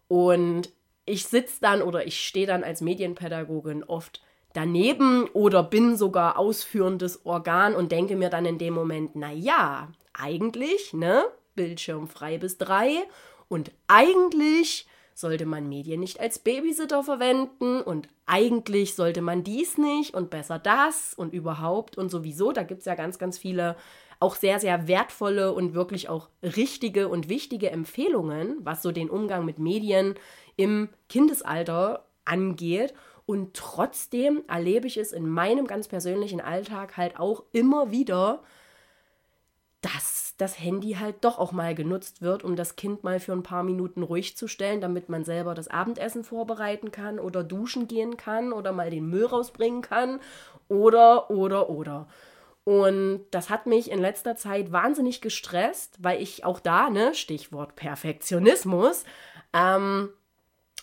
Und 0.09 0.71
ich 1.05 1.27
sitze 1.27 1.61
dann 1.61 1.83
oder 1.83 2.07
ich 2.07 2.25
stehe 2.25 2.47
dann 2.47 2.63
als 2.63 2.81
Medienpädagogin 2.81 3.83
oft 3.85 4.23
daneben 4.57 5.29
oder 5.33 5.63
bin 5.63 5.97
sogar 5.97 6.39
ausführendes 6.39 7.25
Organ 7.25 7.75
und 7.75 7.93
denke 7.93 8.17
mir 8.17 8.31
dann 8.31 8.47
in 8.47 8.59
dem 8.59 8.75
Moment, 8.75 9.13
na 9.15 9.33
ja, 9.33 9.89
eigentlich, 10.13 10.93
ne, 10.95 11.25
Bildschirm 11.55 12.09
frei 12.09 12.39
bis 12.39 12.59
drei 12.59 12.91
und 13.49 13.71
eigentlich 13.87 14.87
sollte 15.15 15.47
man 15.47 15.69
Medien 15.69 16.01
nicht 16.01 16.21
als 16.21 16.39
Babysitter 16.39 17.03
verwenden 17.03 17.81
und 17.81 18.09
eigentlich 18.27 18.95
sollte 18.95 19.23
man 19.23 19.45
dies 19.45 19.79
nicht 19.79 20.15
und 20.15 20.29
besser 20.29 20.59
das 20.59 21.15
und 21.15 21.33
überhaupt 21.33 21.97
und 21.97 22.11
sowieso. 22.11 22.53
Da 22.53 22.65
gibt 22.65 22.81
es 22.81 22.87
ja 22.87 22.95
ganz, 22.95 23.19
ganz 23.19 23.39
viele 23.39 23.77
auch 24.21 24.35
sehr, 24.35 24.61
sehr 24.61 24.89
wertvolle 24.89 25.53
und 25.53 25.75
wirklich 25.75 26.09
auch 26.09 26.29
richtige 26.43 27.09
und 27.09 27.29
wichtige 27.29 27.71
Empfehlungen, 27.71 28.57
was 28.61 28.83
so 28.83 28.93
den 28.93 29.11
Umgang 29.11 29.45
mit 29.45 29.59
Medien 29.59 30.15
im 30.57 30.89
Kindesalter 31.09 32.07
angeht. 32.25 32.95
Und 33.27 33.55
trotzdem 33.55 34.45
erlebe 34.49 34.87
ich 34.87 34.97
es 34.97 35.13
in 35.13 35.29
meinem 35.29 35.67
ganz 35.67 35.89
persönlichen 35.89 36.41
Alltag 36.41 36.97
halt 36.97 37.19
auch 37.19 37.43
immer 37.53 37.91
wieder, 37.91 38.43
dass 39.81 40.35
das 40.39 40.61
Handy 40.61 40.93
halt 40.93 41.25
doch 41.25 41.39
auch 41.39 41.53
mal 41.53 41.75
genutzt 41.75 42.23
wird, 42.23 42.45
um 42.45 42.57
das 42.57 42.77
Kind 42.77 43.05
mal 43.05 43.21
für 43.21 43.33
ein 43.33 43.43
paar 43.43 43.63
Minuten 43.63 44.03
ruhig 44.03 44.37
zu 44.37 44.49
stellen, 44.49 44.81
damit 44.81 45.09
man 45.09 45.25
selber 45.25 45.55
das 45.55 45.69
Abendessen 45.69 46.25
vorbereiten 46.25 46.91
kann 46.91 47.19
oder 47.19 47.43
duschen 47.43 47.89
gehen 47.89 48.17
kann 48.17 48.53
oder 48.53 48.73
mal 48.73 48.91
den 48.91 49.09
Müll 49.09 49.27
rausbringen 49.27 49.83
kann 49.83 50.21
oder, 50.69 51.31
oder, 51.31 51.69
oder. 51.69 52.09
Und 52.65 53.27
das 53.31 53.49
hat 53.49 53.67
mich 53.67 53.91
in 53.91 54.01
letzter 54.01 54.35
Zeit 54.37 54.73
wahnsinnig 54.73 55.21
gestresst, 55.21 56.03
weil 56.03 56.21
ich 56.21 56.45
auch 56.45 56.59
da, 56.59 56.91
ne, 56.91 57.15
Stichwort 57.15 57.77
Perfektionismus, 57.77 59.05
ähm, 59.53 60.11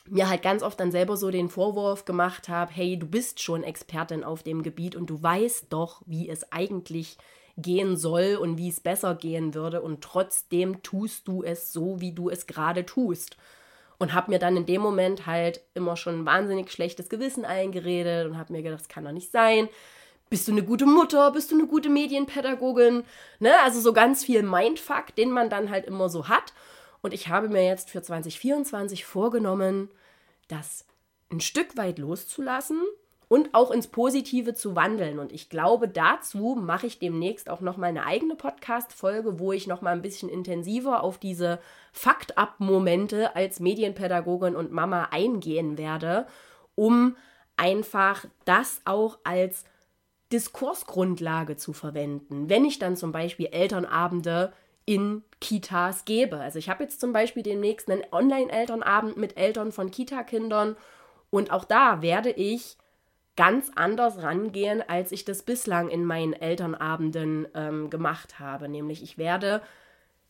mir 0.10 0.30
halt 0.30 0.42
ganz 0.42 0.64
oft 0.64 0.80
dann 0.80 0.92
selber 0.92 1.18
so 1.18 1.32
den 1.32 1.50
Vorwurf 1.50 2.06
gemacht 2.06 2.50
habe, 2.50 2.72
hey, 2.74 2.98
du 2.98 3.08
bist 3.08 3.42
schon 3.42 3.64
Expertin 3.64 4.24
auf 4.24 4.44
dem 4.44 4.64
Gebiet 4.64 4.96
und 4.96 5.10
du 5.10 5.22
weißt 5.22 5.68
doch, 5.70 6.02
wie 6.06 6.30
es 6.30 6.52
eigentlich 6.52 7.18
gehen 7.56 7.96
soll 7.98 8.38
und 8.42 8.58
wie 8.58 8.70
es 8.70 8.80
besser 8.80 9.16
gehen 9.16 9.54
würde 9.54 9.82
und 9.82 10.02
trotzdem 10.02 10.82
tust 10.82 11.28
du 11.28 11.44
es 11.44 11.72
so, 11.72 12.02
wie 12.02 12.12
du 12.12 12.30
es 12.30 12.48
gerade 12.48 12.86
tust. 12.86 13.38
Und 14.00 14.14
habe 14.14 14.32
mir 14.32 14.40
dann 14.40 14.58
in 14.58 14.66
dem 14.66 14.82
Moment 14.82 15.28
halt 15.28 15.62
immer 15.76 15.96
schon 15.96 16.22
ein 16.22 16.26
wahnsinnig 16.26 16.72
schlechtes 16.72 17.10
Gewissen 17.10 17.46
eingeredet 17.46 18.28
und 18.28 18.38
habe 18.38 18.52
mir 18.52 18.64
gedacht, 18.64 18.82
das 18.82 18.90
kann 18.90 19.06
doch 19.06 19.12
nicht 19.12 19.32
sein. 19.32 19.70
Bist 20.30 20.48
du 20.48 20.52
eine 20.52 20.64
gute 20.64 20.88
Mutter? 20.88 21.32
Bist 21.32 21.52
du 21.52 21.56
eine 21.56 21.68
gute 21.68 21.90
Medienpädagogin? 21.90 23.04
Ne? 23.40 23.52
Also 23.64 23.80
so 23.80 23.94
ganz 23.94 24.26
viel 24.26 24.42
Mindfuck, 24.42 25.16
den 25.16 25.30
man 25.30 25.50
dann 25.50 25.70
halt 25.70 25.86
immer 25.86 26.10
so 26.10 26.28
hat. 26.28 26.54
Und 27.04 27.14
ich 27.14 27.28
habe 27.28 27.50
mir 27.50 27.64
jetzt 27.66 27.92
für 27.92 28.02
2024 28.02 29.06
vorgenommen, 29.06 29.90
das 30.48 30.86
ein 31.30 31.42
Stück 31.42 31.76
weit 31.76 32.00
loszulassen 32.00 32.82
und 33.28 33.54
auch 33.54 33.72
ins 33.72 33.88
Positive 33.88 34.54
zu 34.54 34.76
wandeln. 34.76 35.20
Und 35.20 35.34
ich 35.34 35.50
glaube, 35.50 35.90
dazu 35.90 36.58
mache 36.60 36.88
ich 36.88 37.00
demnächst 37.00 37.50
auch 37.50 37.60
noch 37.60 37.76
mal 37.76 37.88
eine 37.88 38.06
eigene 38.06 38.36
Podcast-Folge, 38.36 39.38
wo 39.38 39.52
ich 39.52 39.68
noch 39.68 39.82
mal 39.82 39.92
ein 39.92 40.02
bisschen 40.02 40.30
intensiver 40.30 41.04
auf 41.04 41.18
diese 41.18 41.60
Fakt-Up-Momente 41.92 43.36
als 43.36 43.60
Medienpädagogin 43.60 44.56
und 44.56 44.72
Mama 44.72 45.10
eingehen 45.12 45.78
werde, 45.78 46.26
um 46.76 47.18
einfach 47.58 48.26
das 48.46 48.82
auch 48.86 49.18
als 49.26 49.66
Diskursgrundlage 50.32 51.58
zu 51.58 51.74
verwenden. 51.74 52.50
Wenn 52.50 52.64
ich 52.64 52.80
dann 52.80 52.96
zum 52.96 53.12
Beispiel 53.12 53.48
Elternabende 53.48 54.54
in 54.86 55.24
Kitas 55.40 56.06
gebe. 56.06 56.38
Also 56.38 56.60
ich 56.60 56.70
habe 56.70 56.84
jetzt 56.84 57.00
zum 57.00 57.14
Beispiel 57.14 57.44
demnächst 57.44 57.90
einen 57.90 58.04
Online-Elternabend 58.12 59.18
mit 59.18 59.38
Eltern 59.38 59.72
von 59.72 59.92
Kita-Kindern 59.92 60.76
und 61.30 61.52
auch 61.52 61.66
da 61.66 62.02
werde 62.02 62.32
ich 62.32 62.78
ganz 63.36 63.72
anders 63.76 64.22
rangehen, 64.22 64.84
als 64.88 65.12
ich 65.12 65.26
das 65.26 65.42
bislang 65.42 65.90
in 65.90 66.06
meinen 66.06 66.34
Elternabenden 66.34 67.48
ähm, 67.56 67.90
gemacht 67.90 68.40
habe. 68.40 68.70
Nämlich 68.70 69.02
ich 69.02 69.18
werde 69.18 69.62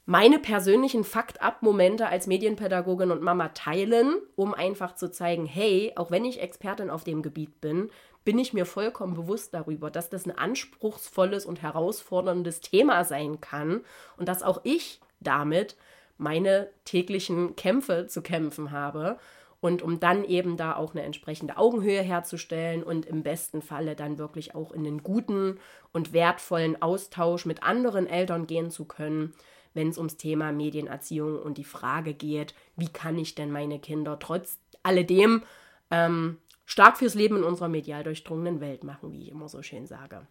meine 0.06 0.40
persönlichen 0.40 1.04
Fakt-Up-Momente 1.04 2.08
als 2.08 2.28
Medienpädagogin 2.28 3.12
und 3.12 3.22
Mama 3.22 3.50
teilen, 3.50 4.16
um 4.36 4.54
einfach 4.54 4.96
zu 4.96 5.12
zeigen, 5.12 5.46
hey, 5.46 5.94
auch 5.96 6.12
wenn 6.12 6.26
ich 6.26 6.42
Expertin 6.42 6.90
auf 6.90 7.04
dem 7.04 7.22
Gebiet 7.22 7.62
bin, 7.62 7.90
bin 8.24 8.40
ich 8.40 8.54
mir 8.54 8.66
vollkommen 8.66 9.16
bewusst 9.16 9.54
darüber, 9.54 9.92
dass 9.92 10.10
das 10.10 10.26
ein 10.26 10.38
anspruchsvolles 10.38 11.46
und 11.46 11.62
herausforderndes 11.62 12.62
Thema 12.62 13.04
sein 13.04 13.42
kann 13.42 13.82
und 14.18 14.30
dass 14.30 14.44
auch 14.44 14.62
ich 14.64 15.02
damit 15.20 15.76
meine 16.18 16.70
täglichen 16.86 17.56
Kämpfe 17.56 18.08
zu 18.08 18.22
kämpfen 18.22 18.72
habe. 18.72 19.18
Und 19.60 19.82
um 19.82 20.02
dann 20.02 20.26
eben 20.26 20.58
da 20.58 20.76
auch 20.76 20.94
eine 20.94 21.04
entsprechende 21.04 21.56
Augenhöhe 21.56 22.02
herzustellen 22.02 22.84
und 22.84 23.06
im 23.06 23.24
besten 23.24 23.62
Falle 23.62 23.96
dann 23.96 24.18
wirklich 24.18 24.56
auch 24.56 24.74
in 24.74 24.84
den 24.84 25.04
guten 25.04 25.58
und 25.94 26.12
wertvollen 26.12 26.82
Austausch 26.82 27.46
mit 27.46 27.64
anderen 27.64 28.06
Eltern 28.06 28.46
gehen 28.46 28.72
zu 28.72 28.84
können, 28.84 29.34
wenn 29.74 29.88
es 29.88 29.98
ums 29.98 30.18
Thema 30.18 30.52
Medienerziehung 30.52 31.42
und 31.42 31.58
die 31.58 31.64
Frage 31.64 32.14
geht, 32.14 32.54
wie 32.76 32.90
kann 32.90 33.18
ich 33.18 33.36
denn 33.36 33.52
meine 33.52 33.80
Kinder 33.80 34.20
trotz 34.20 34.60
alledem 34.84 35.44
ähm, 35.92 36.38
stark 36.66 36.98
fürs 36.98 37.16
Leben 37.16 37.38
in 37.38 37.44
unserer 37.44 37.68
medial 37.68 38.04
durchdrungenen 38.04 38.62
Welt 38.62 38.84
machen, 38.84 39.12
wie 39.12 39.24
ich 39.24 39.30
immer 39.30 39.50
so 39.50 39.62
schön 39.62 39.88
sage. 39.88 40.26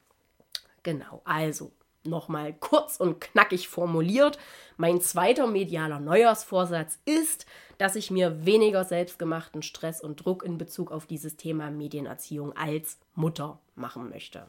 Genau, 0.82 1.22
also 1.24 1.72
nochmal 2.04 2.52
kurz 2.52 2.96
und 2.96 3.20
knackig 3.20 3.68
formuliert. 3.68 4.38
Mein 4.76 5.00
zweiter 5.00 5.46
medialer 5.46 6.00
Neujahrsvorsatz 6.00 6.98
ist, 7.04 7.46
dass 7.78 7.96
ich 7.96 8.10
mir 8.10 8.44
weniger 8.44 8.84
selbstgemachten 8.84 9.62
Stress 9.62 10.00
und 10.00 10.24
Druck 10.24 10.42
in 10.42 10.58
Bezug 10.58 10.90
auf 10.90 11.06
dieses 11.06 11.36
Thema 11.36 11.70
Medienerziehung 11.70 12.56
als 12.56 12.98
Mutter 13.14 13.60
machen 13.74 14.08
möchte. 14.08 14.48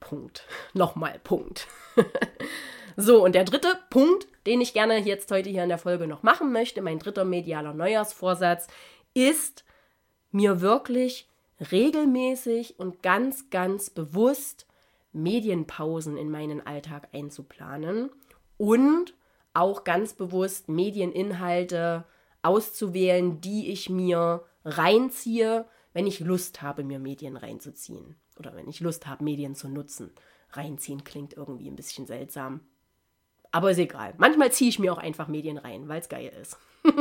Punkt. 0.00 0.46
Nochmal 0.74 1.18
Punkt. 1.22 1.66
so, 2.96 3.24
und 3.24 3.34
der 3.34 3.44
dritte 3.44 3.78
Punkt, 3.90 4.26
den 4.46 4.60
ich 4.60 4.74
gerne 4.74 4.98
jetzt 4.98 5.30
heute 5.30 5.50
hier 5.50 5.62
in 5.62 5.68
der 5.68 5.78
Folge 5.78 6.06
noch 6.06 6.22
machen 6.22 6.52
möchte, 6.52 6.82
mein 6.82 6.98
dritter 6.98 7.24
medialer 7.24 7.74
Neujahrsvorsatz, 7.74 8.68
ist, 9.14 9.64
mir 10.36 10.60
wirklich 10.60 11.28
regelmäßig 11.72 12.78
und 12.78 13.02
ganz, 13.02 13.48
ganz 13.50 13.90
bewusst 13.90 14.66
Medienpausen 15.12 16.16
in 16.16 16.30
meinen 16.30 16.64
Alltag 16.64 17.08
einzuplanen 17.12 18.10
und 18.58 19.14
auch 19.54 19.84
ganz 19.84 20.12
bewusst 20.12 20.68
Medieninhalte 20.68 22.04
auszuwählen, 22.42 23.40
die 23.40 23.72
ich 23.72 23.88
mir 23.88 24.44
reinziehe, 24.64 25.64
wenn 25.94 26.06
ich 26.06 26.20
Lust 26.20 26.60
habe, 26.60 26.84
mir 26.84 26.98
Medien 26.98 27.38
reinzuziehen. 27.38 28.16
Oder 28.38 28.54
wenn 28.54 28.68
ich 28.68 28.80
Lust 28.80 29.06
habe, 29.06 29.24
Medien 29.24 29.54
zu 29.54 29.68
nutzen. 29.68 30.12
Reinziehen 30.50 31.04
klingt 31.04 31.32
irgendwie 31.32 31.70
ein 31.70 31.76
bisschen 31.76 32.06
seltsam. 32.06 32.60
Aber 33.50 33.70
ist 33.70 33.78
egal. 33.78 34.12
Manchmal 34.18 34.52
ziehe 34.52 34.68
ich 34.68 34.78
mir 34.78 34.92
auch 34.92 34.98
einfach 34.98 35.28
Medien 35.28 35.56
rein, 35.56 35.88
weil 35.88 36.00
es 36.00 36.10
geil 36.10 36.30
ist. 36.42 36.58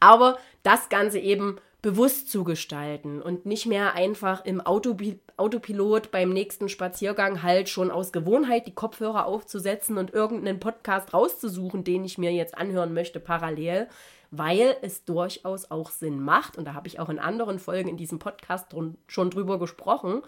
Aber 0.00 0.38
das 0.62 0.88
Ganze 0.88 1.18
eben 1.18 1.58
bewusst 1.84 2.30
zu 2.30 2.44
gestalten 2.44 3.20
und 3.20 3.44
nicht 3.44 3.66
mehr 3.66 3.92
einfach 3.92 4.46
im 4.46 4.62
Autopi 4.62 5.20
Autopilot 5.36 6.10
beim 6.10 6.30
nächsten 6.30 6.70
Spaziergang 6.70 7.42
halt 7.42 7.68
schon 7.68 7.90
aus 7.90 8.10
Gewohnheit 8.10 8.66
die 8.66 8.74
Kopfhörer 8.74 9.26
aufzusetzen 9.26 9.98
und 9.98 10.14
irgendeinen 10.14 10.60
Podcast 10.60 11.12
rauszusuchen, 11.12 11.84
den 11.84 12.06
ich 12.06 12.16
mir 12.16 12.32
jetzt 12.32 12.56
anhören 12.56 12.94
möchte 12.94 13.20
parallel, 13.20 13.88
weil 14.30 14.76
es 14.80 15.04
durchaus 15.04 15.70
auch 15.70 15.90
Sinn 15.90 16.22
macht, 16.22 16.56
und 16.56 16.64
da 16.64 16.72
habe 16.72 16.88
ich 16.88 17.00
auch 17.00 17.10
in 17.10 17.18
anderen 17.18 17.58
Folgen 17.58 17.90
in 17.90 17.98
diesem 17.98 18.18
Podcast 18.18 18.72
dr 18.72 18.94
schon 19.06 19.28
drüber 19.28 19.58
gesprochen, 19.58 20.22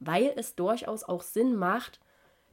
weil 0.00 0.32
es 0.36 0.54
durchaus 0.54 1.04
auch 1.04 1.20
Sinn 1.20 1.56
macht, 1.56 2.00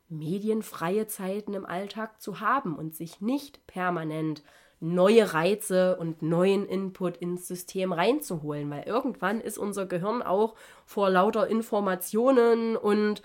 medienfreie 0.09 1.07
Zeiten 1.07 1.53
im 1.53 1.65
Alltag 1.65 2.19
zu 2.21 2.41
haben 2.41 2.75
und 2.75 2.93
sich 2.93 3.21
nicht 3.21 3.65
permanent 3.67 4.43
neue 4.79 5.33
Reize 5.33 5.98
und 5.98 6.21
neuen 6.21 6.65
Input 6.65 7.17
ins 7.17 7.48
System 7.48 7.91
reinzuholen, 7.91 8.69
weil 8.69 8.83
irgendwann 8.83 9.41
ist 9.41 9.57
unser 9.57 9.86
Gehirn 9.86 10.21
auch 10.21 10.55
vor 10.86 11.09
lauter 11.09 11.48
Informationen 11.48 12.77
und 12.77 13.21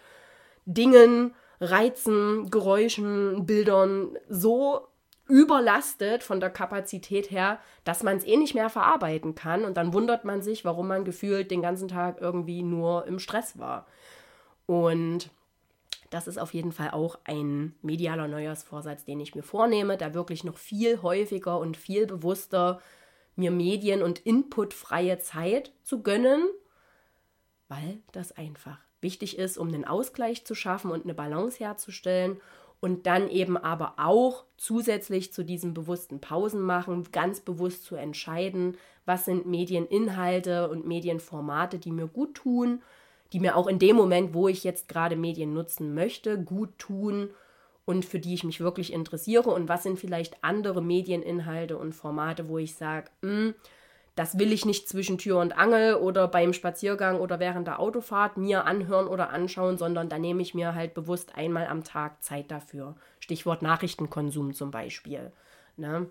Dingen, 0.67 1.35
Reizen, 1.61 2.51
Geräuschen, 2.51 3.47
Bildern 3.47 4.17
so 4.29 4.89
überlastet 5.27 6.23
von 6.23 6.41
der 6.41 6.51
Kapazität 6.51 7.31
her, 7.31 7.59
dass 7.85 8.03
man 8.03 8.17
es 8.17 8.25
eh 8.25 8.37
nicht 8.37 8.55
mehr 8.55 8.69
verarbeiten 8.69 9.35
kann 9.35 9.65
und 9.65 9.77
dann 9.77 9.93
wundert 9.93 10.25
man 10.25 10.43
sich, 10.43 10.65
warum 10.65 10.89
man 10.89 11.05
gefühlt 11.05 11.51
den 11.51 11.63
ganzen 11.63 11.89
Tag 11.89 12.21
irgendwie 12.21 12.63
nur 12.63 13.07
im 13.07 13.19
Stress 13.19 13.59
war. 13.59 13.87
Und 14.67 15.31
das 16.15 16.29
ist 16.29 16.39
auf 16.39 16.55
jeden 16.55 16.71
Fall 16.71 16.93
auch 16.93 17.19
ein 17.25 17.75
medialer 17.83 18.29
Neujahrsvorsatz, 18.29 19.05
den 19.05 19.19
ich 19.19 19.35
mir 19.35 19.43
vornehme, 19.43 19.97
da 19.97 20.15
wirklich 20.15 20.45
noch 20.45 20.59
viel 20.59 21.03
häufiger 21.03 21.59
und 21.59 21.77
viel 21.77 22.07
bewusster 22.07 22.81
mir 23.35 23.51
medien- 23.51 24.01
und 24.01 24.21
inputfreie 24.21 25.19
Zeit 25.19 25.73
zu 25.83 26.05
gönnen, 26.05 26.45
weil 27.67 27.99
das 28.13 28.31
einfach 28.31 28.79
wichtig 29.01 29.39
ist, 29.39 29.59
um 29.59 29.67
einen 29.67 29.85
Ausgleich 29.85 30.45
zu 30.45 30.55
schaffen 30.55 30.93
und 30.93 31.03
eine 31.03 31.15
Balance 31.15 31.59
herzustellen 31.59 32.41
und 32.79 33.07
dann 33.07 33.29
eben 33.29 33.57
aber 33.57 33.95
auch 33.97 34.45
zusätzlich 34.57 35.33
zu 35.33 35.43
diesem 35.43 35.75
bewussten 35.75 36.21
Pausen 36.21 36.61
machen, 36.61 37.03
ganz 37.11 37.41
bewusst 37.41 37.83
zu 37.83 37.97
entscheiden, 37.97 38.77
was 39.05 39.25
sind 39.25 39.47
Medieninhalte 39.47 40.71
und 40.71 40.87
Medienformate, 40.87 41.81
die 41.81 41.91
mir 41.91 42.07
gut 42.07 42.37
tun 42.37 42.83
die 43.35 43.41
mir 43.41 43.57
auch 43.57 43.67
in 43.67 43.81
dem 43.81 43.97
Moment, 43.97 44.33
wo 44.33 44.47
ich 44.47 44.63
jetzt 44.63 44.89
gerade 44.89 45.17
Medien 45.17 45.53
nutzen 45.53 45.93
möchte, 45.93 46.41
gut 46.41 46.79
tun 46.79 47.31
und 47.85 48.05
für 48.05 48.21
die 48.21 48.33
ich 48.33 48.45
mich 48.45 48.61
wirklich 48.61 48.93
interessiere 48.93 49.51
und 49.51 49.69
was 49.69 49.83
sind 49.83 49.99
vielleicht 49.99 50.43
andere 50.43 50.81
Medieninhalte 50.81 51.77
und 51.77 51.95
Formate, 51.97 52.49
wo 52.49 52.59
ich 52.59 52.77
sage, 52.77 53.11
hm, 53.23 53.55
das 54.15 54.39
will 54.39 54.53
ich 54.53 54.65
nicht 54.65 54.89
zwischen 54.89 55.19
Tür 55.19 55.41
und 55.41 55.59
Angel 55.59 55.97
oder 55.97 56.29
beim 56.29 56.53
Spaziergang 56.53 57.19
oder 57.19 57.41
während 57.41 57.67
der 57.67 57.81
Autofahrt 57.81 58.37
mir 58.37 58.67
anhören 58.67 59.09
oder 59.09 59.31
anschauen, 59.31 59.79
sondern 59.79 60.09
da 60.09 60.17
nehme 60.17 60.41
ich 60.41 60.55
mir 60.55 60.77
halt 60.77 60.95
bewusst 60.95 61.35
einmal 61.35 61.67
am 61.67 61.83
Tag 61.83 62.23
Zeit 62.23 62.53
dafür. 62.53 62.95
Stichwort 63.19 63.63
Nachrichtenkonsum 63.63 64.55
zum 64.55 64.71
Beispiel. 64.71 65.33
Ne? 65.77 66.09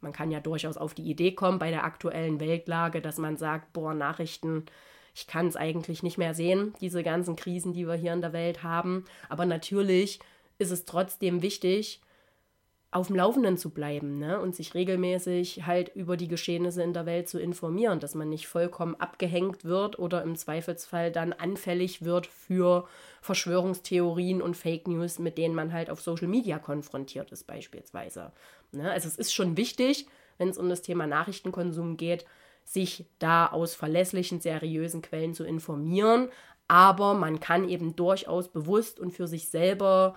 Man 0.00 0.12
kann 0.12 0.30
ja 0.30 0.38
durchaus 0.38 0.76
auf 0.76 0.94
die 0.94 1.10
Idee 1.10 1.32
kommen 1.32 1.58
bei 1.58 1.70
der 1.70 1.82
aktuellen 1.82 2.38
Weltlage, 2.38 3.00
dass 3.00 3.18
man 3.18 3.36
sagt, 3.36 3.72
boah, 3.72 3.92
Nachrichten 3.92 4.66
ich 5.14 5.26
kann 5.26 5.46
es 5.46 5.56
eigentlich 5.56 6.02
nicht 6.02 6.18
mehr 6.18 6.34
sehen, 6.34 6.74
diese 6.80 7.02
ganzen 7.02 7.36
Krisen, 7.36 7.72
die 7.72 7.86
wir 7.86 7.94
hier 7.94 8.12
in 8.12 8.20
der 8.20 8.32
Welt 8.32 8.62
haben. 8.62 9.04
Aber 9.28 9.46
natürlich 9.46 10.18
ist 10.58 10.72
es 10.72 10.84
trotzdem 10.84 11.40
wichtig, 11.40 12.00
auf 12.90 13.08
dem 13.08 13.16
Laufenden 13.16 13.58
zu 13.58 13.70
bleiben 13.70 14.20
ne? 14.20 14.40
und 14.40 14.54
sich 14.54 14.74
regelmäßig 14.74 15.66
halt 15.66 15.90
über 15.96 16.16
die 16.16 16.28
Geschehnisse 16.28 16.82
in 16.82 16.92
der 16.92 17.06
Welt 17.06 17.28
zu 17.28 17.40
informieren, 17.40 17.98
dass 17.98 18.14
man 18.14 18.28
nicht 18.28 18.46
vollkommen 18.46 18.94
abgehängt 18.94 19.64
wird 19.64 19.98
oder 19.98 20.22
im 20.22 20.36
Zweifelsfall 20.36 21.10
dann 21.10 21.32
anfällig 21.32 22.04
wird 22.04 22.28
für 22.28 22.86
Verschwörungstheorien 23.20 24.40
und 24.40 24.56
Fake 24.56 24.86
News, 24.86 25.18
mit 25.18 25.38
denen 25.38 25.56
man 25.56 25.72
halt 25.72 25.90
auf 25.90 26.00
Social 26.00 26.28
Media 26.28 26.60
konfrontiert 26.60 27.32
ist 27.32 27.48
beispielsweise. 27.48 28.30
Ne? 28.70 28.88
Also 28.92 29.08
es 29.08 29.16
ist 29.16 29.34
schon 29.34 29.56
wichtig, 29.56 30.06
wenn 30.38 30.48
es 30.48 30.58
um 30.58 30.68
das 30.68 30.82
Thema 30.82 31.08
Nachrichtenkonsum 31.08 31.96
geht, 31.96 32.24
sich 32.64 33.06
da 33.18 33.46
aus 33.46 33.74
verlässlichen, 33.74 34.40
seriösen 34.40 35.02
Quellen 35.02 35.34
zu 35.34 35.44
informieren. 35.44 36.28
Aber 36.66 37.14
man 37.14 37.40
kann 37.40 37.68
eben 37.68 37.94
durchaus 37.94 38.48
bewusst 38.48 38.98
und 38.98 39.12
für 39.12 39.26
sich 39.26 39.48
selber 39.48 40.16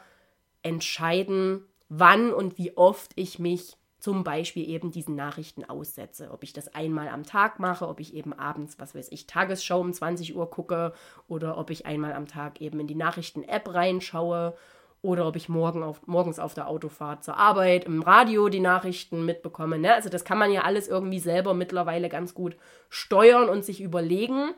entscheiden, 0.64 1.66
wann 1.90 2.34
und 2.34 2.58
wie 2.58 2.76
oft 2.76 3.12
ich 3.16 3.40
mich 3.40 3.78
zum 4.00 4.24
Beispiel 4.24 4.70
eben 4.70 4.92
diesen 4.92 5.16
Nachrichten 5.16 5.66
aussetze. 5.66 6.32
Ob 6.32 6.44
ich 6.44 6.54
das 6.54 6.74
einmal 6.74 7.10
am 7.10 7.24
Tag 7.24 7.60
mache, 7.60 7.88
ob 7.88 8.00
ich 8.00 8.14
eben 8.14 8.32
abends, 8.32 8.80
was 8.80 8.94
weiß 8.94 9.12
ich, 9.12 9.28
Tagesschau 9.28 9.82
um 9.82 9.92
20 9.92 10.36
Uhr 10.36 10.50
gucke 10.50 10.94
oder 11.28 11.58
ob 11.58 11.72
ich 11.72 11.86
einmal 11.86 12.14
am 12.14 12.28
Tag 12.28 12.62
eben 12.62 12.80
in 12.80 12.88
die 12.88 12.96
Nachrichten-App 12.96 13.74
reinschaue 13.74 14.56
oder 15.02 15.28
ob 15.28 15.36
ich 15.36 15.48
morgen 15.48 15.84
auf, 15.84 16.06
morgens 16.08 16.40
auf 16.40 16.54
der 16.54 16.68
Autofahrt 16.68 17.24
zur 17.24 17.38
Arbeit 17.38 17.86
im 17.86 18.02
Radio 18.02 18.50
die 18.50 18.60
Nachrichten 18.60 19.26
mitbekomme. 19.26 19.78
Ne? 19.78 19.94
Also 19.94 20.10
das 20.10 20.26
kann 20.26 20.38
man 20.38 20.52
ja 20.52 20.62
alles 20.62 20.88
irgendwie 20.88 21.20
selber 21.20 21.54
mittlerweile 21.54 22.10
ganz 22.10 22.34
gut 22.34 22.58
steuern 22.90 23.50
und 23.50 23.64
sich 23.64 23.82
überlegen, 23.82 24.54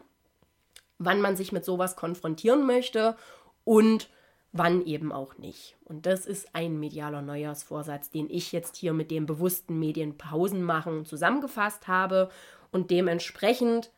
wann 0.97 1.21
man 1.21 1.35
sich 1.35 1.51
mit 1.51 1.65
sowas 1.65 1.95
konfrontieren 1.95 2.65
möchte 2.65 3.15
und 3.63 4.09
wann 4.51 4.85
eben 4.85 5.11
auch 5.11 5.37
nicht. 5.37 5.77
Und 5.83 6.05
das 6.05 6.25
ist 6.25 6.55
ein 6.55 6.79
medialer 6.79 7.21
Neujahrsvorsatz, 7.21 8.09
den 8.09 8.29
ich 8.29 8.51
jetzt 8.51 8.75
hier 8.75 8.93
mit 8.93 9.11
dem 9.11 9.25
bewussten 9.25 9.77
Medienpausen 9.77 10.63
machen 10.63 11.05
zusammengefasst 11.05 11.87
habe 11.87 12.29
und 12.71 12.91
dementsprechend 12.91 13.91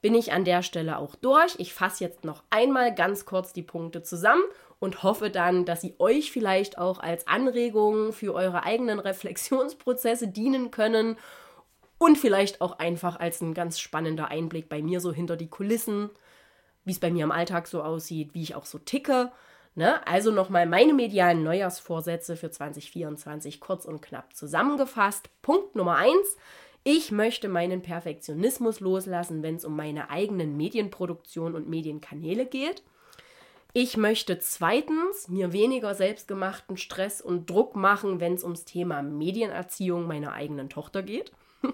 bin 0.00 0.14
ich 0.14 0.32
an 0.32 0.44
der 0.44 0.62
Stelle 0.62 0.98
auch 0.98 1.14
durch. 1.14 1.56
Ich 1.58 1.74
fasse 1.74 2.04
jetzt 2.04 2.24
noch 2.24 2.42
einmal 2.48 2.94
ganz 2.94 3.26
kurz 3.26 3.52
die 3.52 3.62
Punkte 3.62 4.02
zusammen 4.02 4.42
und 4.80 5.04
hoffe 5.04 5.30
dann, 5.30 5.64
dass 5.64 5.82
sie 5.82 5.94
euch 5.98 6.32
vielleicht 6.32 6.78
auch 6.78 6.98
als 6.98 7.28
Anregung 7.28 8.12
für 8.12 8.34
eure 8.34 8.64
eigenen 8.64 8.98
Reflexionsprozesse 8.98 10.26
dienen 10.26 10.72
können 10.72 11.16
und 11.98 12.18
vielleicht 12.18 12.62
auch 12.62 12.78
einfach 12.78 13.20
als 13.20 13.42
ein 13.42 13.54
ganz 13.54 13.78
spannender 13.78 14.28
Einblick 14.28 14.68
bei 14.68 14.82
mir 14.82 15.00
so 15.00 15.12
hinter 15.12 15.36
die 15.36 15.50
Kulissen, 15.50 16.10
wie 16.84 16.92
es 16.92 16.98
bei 16.98 17.10
mir 17.10 17.24
im 17.24 17.30
Alltag 17.30 17.68
so 17.68 17.82
aussieht, 17.82 18.34
wie 18.34 18.42
ich 18.42 18.54
auch 18.54 18.64
so 18.64 18.78
ticke. 18.78 19.30
Ne? 19.74 20.04
Also 20.06 20.32
nochmal 20.32 20.64
meine 20.64 20.94
medialen 20.94 21.44
Neujahrsvorsätze 21.44 22.36
für 22.36 22.50
2024 22.50 23.60
kurz 23.60 23.84
und 23.84 24.00
knapp 24.00 24.34
zusammengefasst. 24.34 25.28
Punkt 25.42 25.76
Nummer 25.76 25.96
eins. 25.96 26.36
Ich 26.82 27.12
möchte 27.12 27.50
meinen 27.50 27.82
Perfektionismus 27.82 28.80
loslassen, 28.80 29.42
wenn 29.42 29.56
es 29.56 29.66
um 29.66 29.76
meine 29.76 30.08
eigenen 30.08 30.56
Medienproduktion 30.56 31.54
und 31.54 31.68
Medienkanäle 31.68 32.46
geht. 32.46 32.82
Ich 33.72 33.96
möchte 33.96 34.38
zweitens 34.40 35.28
mir 35.28 35.52
weniger 35.52 35.94
selbstgemachten 35.94 36.76
Stress 36.76 37.20
und 37.20 37.48
Druck 37.48 37.76
machen, 37.76 38.18
wenn 38.18 38.34
es 38.34 38.42
ums 38.42 38.64
Thema 38.64 39.02
Medienerziehung 39.02 40.06
meiner 40.06 40.32
eigenen 40.32 40.68
Tochter 40.68 41.02
geht. 41.02 41.32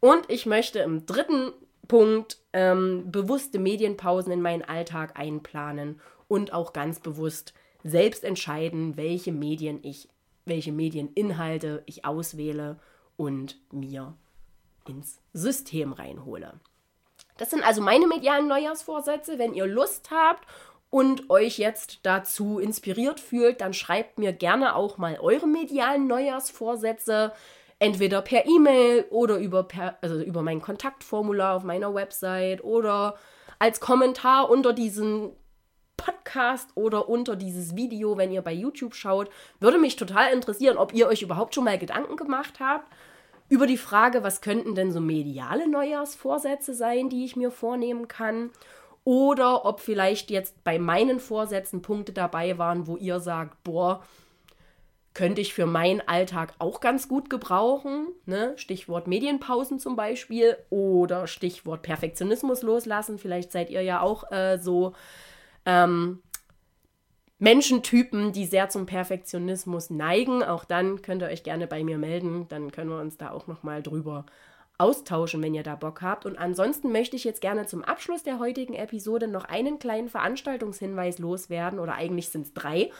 Und 0.00 0.30
ich 0.30 0.46
möchte 0.46 0.78
im 0.78 1.06
dritten 1.06 1.52
Punkt 1.88 2.38
ähm, 2.52 3.10
bewusste 3.10 3.58
Medienpausen 3.58 4.30
in 4.30 4.42
meinen 4.42 4.62
Alltag 4.62 5.18
einplanen 5.18 6.00
und 6.28 6.52
auch 6.52 6.72
ganz 6.72 7.00
bewusst 7.00 7.52
selbst 7.82 8.22
entscheiden, 8.22 8.96
welche 8.96 9.32
Medien 9.32 9.80
ich, 9.82 10.08
welche 10.44 10.70
Medieninhalte 10.70 11.82
ich 11.86 12.04
auswähle 12.04 12.78
und 13.16 13.58
mir 13.72 14.14
ins 14.86 15.20
System 15.32 15.92
reinhole. 15.92 16.60
Das 17.38 17.50
sind 17.50 17.64
also 17.64 17.80
meine 17.80 18.06
medialen 18.06 18.48
Neujahrsvorsätze. 18.48 19.38
Wenn 19.38 19.54
ihr 19.54 19.66
Lust 19.66 20.10
habt 20.10 20.46
und 20.90 21.28
euch 21.30 21.58
jetzt 21.58 22.00
dazu 22.02 22.58
inspiriert 22.58 23.20
fühlt, 23.20 23.60
dann 23.60 23.74
schreibt 23.74 24.18
mir 24.18 24.32
gerne 24.32 24.74
auch 24.74 24.98
mal 24.98 25.18
eure 25.20 25.46
medialen 25.46 26.06
Neujahrsvorsätze, 26.06 27.32
entweder 27.78 28.22
per 28.22 28.46
E-Mail 28.46 29.04
oder 29.10 29.38
über, 29.38 29.64
per, 29.64 29.98
also 30.00 30.20
über 30.20 30.42
mein 30.42 30.60
Kontaktformular 30.60 31.56
auf 31.56 31.64
meiner 31.64 31.94
Website 31.94 32.64
oder 32.64 33.16
als 33.58 33.80
Kommentar 33.80 34.50
unter 34.50 34.72
diesem 34.72 35.32
Podcast 35.96 36.70
oder 36.74 37.08
unter 37.08 37.36
dieses 37.36 37.76
Video, 37.76 38.16
wenn 38.16 38.32
ihr 38.32 38.42
bei 38.42 38.52
YouTube 38.52 38.94
schaut. 38.94 39.28
Würde 39.60 39.78
mich 39.78 39.96
total 39.96 40.32
interessieren, 40.32 40.78
ob 40.78 40.94
ihr 40.94 41.08
euch 41.08 41.22
überhaupt 41.22 41.54
schon 41.54 41.64
mal 41.64 41.78
Gedanken 41.78 42.16
gemacht 42.16 42.60
habt 42.60 42.90
über 43.48 43.66
die 43.66 43.78
Frage, 43.78 44.22
was 44.22 44.40
könnten 44.40 44.74
denn 44.74 44.92
so 44.92 45.00
mediale 45.00 45.68
Neujahrsvorsätze 45.68 46.74
sein, 46.74 47.08
die 47.08 47.24
ich 47.24 47.34
mir 47.34 47.50
vornehmen 47.50 48.06
kann 48.06 48.50
oder 49.08 49.64
ob 49.64 49.80
vielleicht 49.80 50.30
jetzt 50.30 50.62
bei 50.64 50.78
meinen 50.78 51.18
Vorsätzen 51.18 51.80
Punkte 51.80 52.12
dabei 52.12 52.58
waren, 52.58 52.86
wo 52.86 52.98
ihr 52.98 53.20
sagt, 53.20 53.64
boah, 53.64 54.04
könnte 55.14 55.40
ich 55.40 55.54
für 55.54 55.64
meinen 55.64 56.02
Alltag 56.06 56.52
auch 56.58 56.80
ganz 56.80 57.08
gut 57.08 57.30
gebrauchen. 57.30 58.08
Ne? 58.26 58.52
Stichwort 58.56 59.06
Medienpausen 59.06 59.78
zum 59.78 59.96
Beispiel 59.96 60.58
oder 60.68 61.26
Stichwort 61.26 61.80
Perfektionismus 61.80 62.60
loslassen. 62.60 63.16
Vielleicht 63.16 63.50
seid 63.50 63.70
ihr 63.70 63.80
ja 63.80 64.02
auch 64.02 64.30
äh, 64.30 64.58
so 64.58 64.92
ähm, 65.64 66.22
Menschentypen, 67.38 68.32
die 68.32 68.44
sehr 68.44 68.68
zum 68.68 68.84
Perfektionismus 68.84 69.88
neigen. 69.88 70.42
Auch 70.42 70.66
dann 70.66 71.00
könnt 71.00 71.22
ihr 71.22 71.28
euch 71.28 71.44
gerne 71.44 71.66
bei 71.66 71.82
mir 71.82 71.96
melden. 71.96 72.44
Dann 72.50 72.72
können 72.72 72.90
wir 72.90 73.00
uns 73.00 73.16
da 73.16 73.30
auch 73.30 73.46
nochmal 73.46 73.82
drüber 73.82 74.26
austauschen, 74.78 75.42
wenn 75.42 75.54
ihr 75.54 75.62
da 75.64 75.74
Bock 75.74 76.02
habt. 76.02 76.24
Und 76.24 76.38
ansonsten 76.38 76.92
möchte 76.92 77.16
ich 77.16 77.24
jetzt 77.24 77.40
gerne 77.40 77.66
zum 77.66 77.84
Abschluss 77.84 78.22
der 78.22 78.38
heutigen 78.38 78.74
Episode 78.74 79.28
noch 79.28 79.44
einen 79.44 79.78
kleinen 79.78 80.08
Veranstaltungshinweis 80.08 81.18
loswerden. 81.18 81.80
Oder 81.80 81.94
eigentlich 81.94 82.28
sind 82.28 82.46
es 82.46 82.54
drei. 82.54 82.90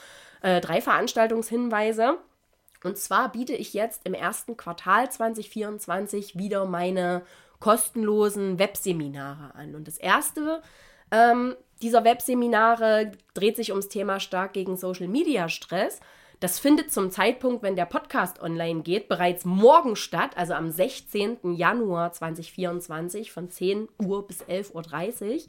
Äh, 0.43 0.61
drei 0.61 0.81
Veranstaltungshinweise. 0.81 2.19
Und 2.85 2.99
zwar 2.99 3.33
biete 3.33 3.55
ich 3.55 3.75
jetzt 3.75 4.03
im 4.05 4.15
ersten 4.15 4.57
Quartal 4.57 5.11
2024 5.11 6.37
wieder 6.37 6.65
meine 6.65 7.23
kostenlosen 7.61 8.59
Webseminare 8.59 9.55
an. 9.55 9.75
Und 9.75 9.89
das 9.89 9.99
erste 9.99 10.63
ähm, 11.11 11.57
dieser 11.83 12.05
Webseminare 12.05 13.13
dreht 13.35 13.57
sich 13.57 13.71
ums 13.71 13.89
Thema 13.89 14.21
stark 14.21 14.53
gegen 14.53 14.77
Social 14.77 15.09
Media 15.09 15.49
Stress. 15.49 16.01
Das 16.41 16.61
findet 16.61 16.93
zum 16.93 17.11
Zeitpunkt, 17.11 17.65
wenn 17.65 17.75
der 17.75 17.85
Podcast 17.85 18.41
online 18.41 18.83
geht, 18.83 19.09
bereits 19.09 19.45
morgen 19.45 19.97
statt, 19.97 20.37
also 20.37 20.55
am 20.55 20.71
16. 20.71 21.55
Januar 21.55 22.13
2024 22.13 23.33
von 23.33 23.51
10 23.51 23.89
Uhr 24.05 24.25
bis 24.25 24.45
11.30 24.45 25.35
Uhr. 25.35 25.41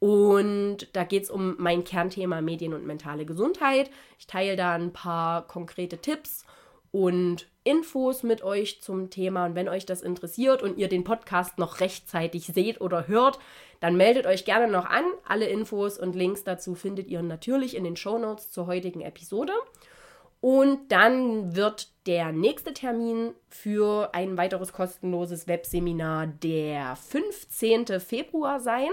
Und 0.00 0.88
da 0.94 1.04
geht 1.04 1.24
es 1.24 1.30
um 1.30 1.56
mein 1.58 1.84
Kernthema 1.84 2.40
Medien 2.40 2.72
und 2.72 2.86
mentale 2.86 3.26
Gesundheit. 3.26 3.90
Ich 4.18 4.26
teile 4.26 4.56
da 4.56 4.74
ein 4.74 4.92
paar 4.92 5.46
konkrete 5.46 5.98
Tipps 5.98 6.44
und 6.90 7.48
Infos 7.62 8.22
mit 8.22 8.42
euch 8.42 8.80
zum 8.80 9.10
Thema. 9.10 9.44
Und 9.46 9.54
wenn 9.54 9.68
euch 9.68 9.84
das 9.84 10.00
interessiert 10.00 10.62
und 10.62 10.78
ihr 10.78 10.88
den 10.88 11.04
Podcast 11.04 11.58
noch 11.58 11.80
rechtzeitig 11.80 12.46
seht 12.46 12.80
oder 12.80 13.08
hört, 13.08 13.38
dann 13.80 13.96
meldet 13.96 14.26
euch 14.26 14.44
gerne 14.44 14.72
noch 14.72 14.86
an. 14.86 15.04
Alle 15.26 15.46
Infos 15.46 15.98
und 15.98 16.14
Links 16.14 16.44
dazu 16.44 16.74
findet 16.74 17.08
ihr 17.08 17.20
natürlich 17.20 17.76
in 17.76 17.84
den 17.84 17.96
Shownotes 17.96 18.50
zur 18.50 18.66
heutigen 18.66 19.00
Episode. 19.02 19.52
Und 20.44 20.92
dann 20.92 21.56
wird 21.56 21.88
der 22.06 22.30
nächste 22.30 22.74
Termin 22.74 23.32
für 23.48 24.10
ein 24.12 24.36
weiteres 24.36 24.74
kostenloses 24.74 25.48
Webseminar 25.48 26.26
der 26.26 26.96
15. 26.96 27.98
Februar 27.98 28.60
sein. 28.60 28.90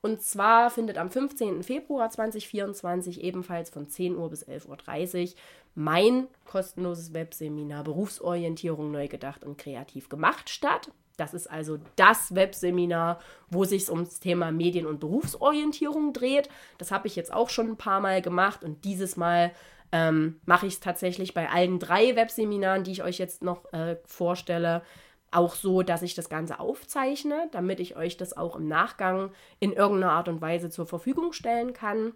Und 0.00 0.22
zwar 0.22 0.70
findet 0.70 0.96
am 0.96 1.10
15. 1.10 1.62
Februar 1.64 2.08
2024 2.08 3.22
ebenfalls 3.22 3.68
von 3.68 3.90
10 3.90 4.16
Uhr 4.16 4.30
bis 4.30 4.48
11.30 4.48 5.22
Uhr 5.22 5.34
mein 5.74 6.28
kostenloses 6.46 7.12
Webseminar 7.12 7.84
Berufsorientierung 7.84 8.90
neu 8.90 9.06
gedacht 9.06 9.44
und 9.44 9.58
kreativ 9.58 10.08
gemacht 10.08 10.48
statt. 10.48 10.92
Das 11.18 11.34
ist 11.34 11.50
also 11.50 11.78
das 11.96 12.34
Webseminar, 12.34 13.20
wo 13.50 13.64
sich 13.64 13.90
ums 13.90 14.18
Thema 14.18 14.50
Medien- 14.50 14.86
und 14.86 15.00
Berufsorientierung 15.00 16.14
dreht. 16.14 16.48
Das 16.78 16.90
habe 16.90 17.06
ich 17.06 17.16
jetzt 17.16 17.34
auch 17.34 17.50
schon 17.50 17.68
ein 17.68 17.76
paar 17.76 18.00
Mal 18.00 18.22
gemacht 18.22 18.64
und 18.64 18.86
dieses 18.86 19.18
Mal 19.18 19.52
ähm, 19.92 20.40
mache 20.44 20.66
ich 20.66 20.74
es 20.74 20.80
tatsächlich 20.80 21.34
bei 21.34 21.48
allen 21.48 21.78
drei 21.78 22.16
Webseminaren, 22.16 22.84
die 22.84 22.92
ich 22.92 23.02
euch 23.02 23.18
jetzt 23.18 23.42
noch 23.42 23.72
äh, 23.72 23.96
vorstelle, 24.04 24.82
auch 25.30 25.54
so, 25.54 25.82
dass 25.82 26.02
ich 26.02 26.14
das 26.14 26.28
Ganze 26.28 26.60
aufzeichne, 26.60 27.48
damit 27.52 27.80
ich 27.80 27.96
euch 27.96 28.16
das 28.16 28.36
auch 28.36 28.56
im 28.56 28.68
Nachgang 28.68 29.32
in 29.60 29.72
irgendeiner 29.72 30.12
Art 30.12 30.28
und 30.28 30.40
Weise 30.40 30.70
zur 30.70 30.86
Verfügung 30.86 31.32
stellen 31.32 31.72
kann. 31.72 32.12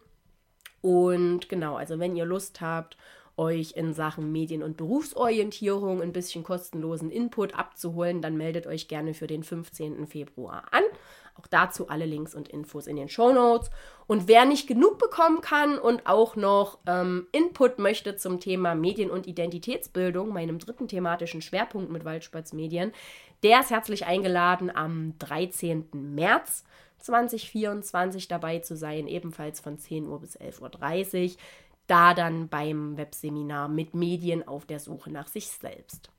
Und 0.81 1.49
genau, 1.49 1.77
also 1.77 1.99
wenn 1.99 2.17
ihr 2.17 2.25
Lust 2.25 2.61
habt 2.61 2.97
euch 3.37 3.73
in 3.73 3.95
Sachen 3.95 4.33
Medien- 4.33 4.63
und 4.63 4.77
Berufsorientierung 4.77 6.03
ein 6.03 6.13
bisschen 6.13 6.45
kostenlosen 6.45 7.11
Input 7.11 7.55
abzuholen, 7.55 8.21
dann 8.23 8.37
meldet 8.37 8.67
euch 8.67 8.89
gerne 8.89 9.15
für 9.15 9.27
den 9.27 9.43
15. 9.43 10.07
Februar 10.07 10.65
an. 10.71 10.83
Auch 11.35 11.47
dazu 11.47 11.89
alle 11.89 12.07
Links 12.07 12.35
und 12.35 12.49
Infos 12.49 12.87
in 12.87 12.97
den 12.97 13.09
Show 13.09 13.33
Notes. 13.33 13.71
Und 14.07 14.29
wer 14.29 14.45
nicht 14.45 14.67
genug 14.67 14.99
bekommen 14.99 15.41
kann 15.41 15.79
und 15.79 16.07
auch 16.07 16.37
noch 16.37 16.79
ähm, 16.87 17.27
Input 17.33 17.79
möchte 17.79 18.17
zum 18.17 18.41
Thema 18.41 18.75
Medien- 18.75 19.11
und 19.11 19.27
Identitätsbildung, 19.27 20.33
meinem 20.33 20.59
dritten 20.59 20.89
thematischen 20.89 21.43
Schwerpunkt 21.43 21.91
mit 21.91 22.05
Waldspatz 22.05 22.53
Medien, 22.53 22.93
der 23.43 23.61
ist 23.61 23.71
herzlich 23.71 24.07
eingeladen, 24.07 24.75
am 24.75 25.15
13. 25.19 25.87
März 25.93 26.65
2024 26.99 28.29
dabei 28.29 28.59
zu 28.59 28.77
sein, 28.77 29.07
ebenfalls 29.07 29.61
von 29.61 29.79
10 29.79 30.07
Uhr 30.07 30.21
bis 30.21 30.39
11.30 30.39 31.31
Uhr 31.31 31.37
da 31.87 32.15
dann 32.15 32.49
beim 32.49 32.97
Webseminar 32.97 33.69
mit 33.69 33.95
Medien 33.95 34.47
auf 34.47 34.65
der 34.65 34.79
Suche 34.79 35.11
nach 35.11 35.27
sich 35.27 35.49
selbst. 35.49 36.11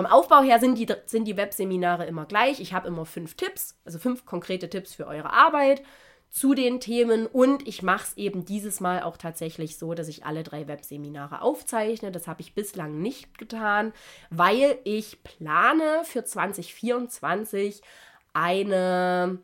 Vom 0.00 0.06
Aufbau 0.06 0.40
her 0.40 0.58
sind 0.60 0.78
die, 0.78 0.86
sind 1.04 1.26
die 1.26 1.36
Webseminare 1.36 2.06
immer 2.06 2.24
gleich. 2.24 2.58
Ich 2.58 2.72
habe 2.72 2.88
immer 2.88 3.04
fünf 3.04 3.34
Tipps, 3.34 3.78
also 3.84 3.98
fünf 3.98 4.24
konkrete 4.24 4.70
Tipps 4.70 4.94
für 4.94 5.06
eure 5.06 5.30
Arbeit 5.30 5.82
zu 6.30 6.54
den 6.54 6.80
Themen 6.80 7.26
und 7.26 7.68
ich 7.68 7.82
mache 7.82 8.04
es 8.04 8.16
eben 8.16 8.46
dieses 8.46 8.80
Mal 8.80 9.02
auch 9.02 9.18
tatsächlich 9.18 9.76
so, 9.76 9.92
dass 9.92 10.08
ich 10.08 10.24
alle 10.24 10.42
drei 10.42 10.68
Webseminare 10.68 11.42
aufzeichne. 11.42 12.10
Das 12.10 12.26
habe 12.26 12.40
ich 12.40 12.54
bislang 12.54 13.02
nicht 13.02 13.36
getan, 13.36 13.92
weil 14.30 14.78
ich 14.84 15.22
plane 15.22 16.00
für 16.04 16.24
2024 16.24 17.82
eine 18.32 19.38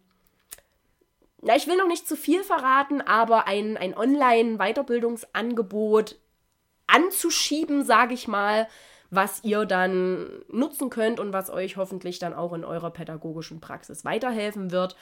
na, 1.42 1.54
ich 1.54 1.66
will 1.66 1.76
noch 1.76 1.86
nicht 1.86 2.08
zu 2.08 2.16
viel 2.16 2.42
verraten, 2.42 3.02
aber 3.02 3.46
ein, 3.46 3.76
ein 3.76 3.94
Online-Weiterbildungsangebot 3.94 6.16
anzuschieben, 6.86 7.84
sage 7.84 8.14
ich 8.14 8.26
mal, 8.26 8.68
was 9.10 9.44
ihr 9.44 9.64
dann 9.64 10.28
nutzen 10.50 10.90
könnt 10.90 11.20
und 11.20 11.32
was 11.32 11.50
euch 11.50 11.76
hoffentlich 11.76 12.18
dann 12.18 12.34
auch 12.34 12.52
in 12.52 12.64
eurer 12.64 12.90
pädagogischen 12.90 13.60
Praxis 13.60 14.04
weiterhelfen 14.04 14.70
wird. 14.70 14.96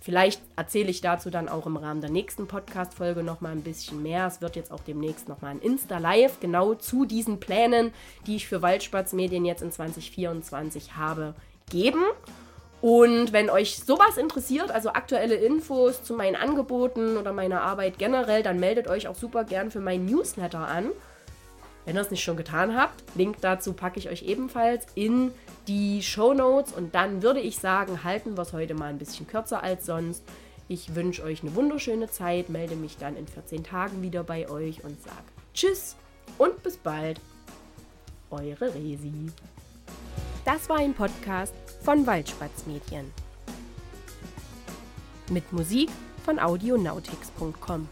Vielleicht 0.00 0.40
erzähle 0.54 0.90
ich 0.90 1.00
dazu 1.00 1.28
dann 1.28 1.48
auch 1.48 1.66
im 1.66 1.76
Rahmen 1.76 2.00
der 2.00 2.10
nächsten 2.10 2.46
Podcast-Folge 2.46 3.24
nochmal 3.24 3.52
ein 3.52 3.62
bisschen 3.62 4.00
mehr. 4.00 4.26
Es 4.28 4.40
wird 4.40 4.54
jetzt 4.54 4.70
auch 4.70 4.80
demnächst 4.80 5.28
nochmal 5.28 5.52
ein 5.52 5.60
Insta-Live 5.60 6.38
genau 6.38 6.74
zu 6.74 7.04
diesen 7.04 7.40
Plänen, 7.40 7.92
die 8.26 8.36
ich 8.36 8.46
für 8.46 8.62
Waldspatz 8.62 9.12
Medien 9.12 9.44
jetzt 9.44 9.62
in 9.62 9.72
2024 9.72 10.94
habe, 10.94 11.34
geben. 11.68 12.04
Und 12.80 13.32
wenn 13.32 13.50
euch 13.50 13.78
sowas 13.78 14.16
interessiert, 14.18 14.70
also 14.70 14.90
aktuelle 14.90 15.34
Infos 15.34 16.04
zu 16.04 16.14
meinen 16.14 16.36
Angeboten 16.36 17.16
oder 17.16 17.32
meiner 17.32 17.62
Arbeit 17.62 17.98
generell, 17.98 18.44
dann 18.44 18.60
meldet 18.60 18.86
euch 18.86 19.08
auch 19.08 19.16
super 19.16 19.42
gern 19.42 19.72
für 19.72 19.80
meinen 19.80 20.04
Newsletter 20.04 20.60
an. 20.60 20.90
Wenn 21.88 21.96
ihr 21.96 22.02
es 22.02 22.10
nicht 22.10 22.22
schon 22.22 22.36
getan 22.36 22.76
habt, 22.76 23.02
Link 23.14 23.38
dazu 23.40 23.72
packe 23.72 23.98
ich 23.98 24.10
euch 24.10 24.22
ebenfalls 24.22 24.84
in 24.94 25.32
die 25.68 26.02
Show 26.02 26.34
Notes. 26.34 26.74
Und 26.74 26.94
dann 26.94 27.22
würde 27.22 27.40
ich 27.40 27.56
sagen, 27.56 28.04
halten 28.04 28.36
wir 28.36 28.42
es 28.42 28.52
heute 28.52 28.74
mal 28.74 28.90
ein 28.90 28.98
bisschen 28.98 29.26
kürzer 29.26 29.62
als 29.62 29.86
sonst. 29.86 30.22
Ich 30.68 30.94
wünsche 30.94 31.22
euch 31.22 31.40
eine 31.40 31.54
wunderschöne 31.54 32.10
Zeit, 32.10 32.50
melde 32.50 32.76
mich 32.76 32.98
dann 32.98 33.16
in 33.16 33.26
14 33.26 33.64
Tagen 33.64 34.02
wieder 34.02 34.22
bei 34.22 34.50
euch 34.50 34.84
und 34.84 35.02
sage 35.02 35.16
Tschüss 35.54 35.96
und 36.36 36.62
bis 36.62 36.76
bald. 36.76 37.22
Eure 38.28 38.74
Resi. 38.74 39.32
Das 40.44 40.68
war 40.68 40.80
ein 40.80 40.92
Podcast 40.92 41.54
von 41.82 42.06
Waldspatz 42.06 42.66
Medien. 42.66 43.10
Mit 45.30 45.50
Musik 45.54 45.88
von 46.26 46.38
audionautics.com. 46.38 47.88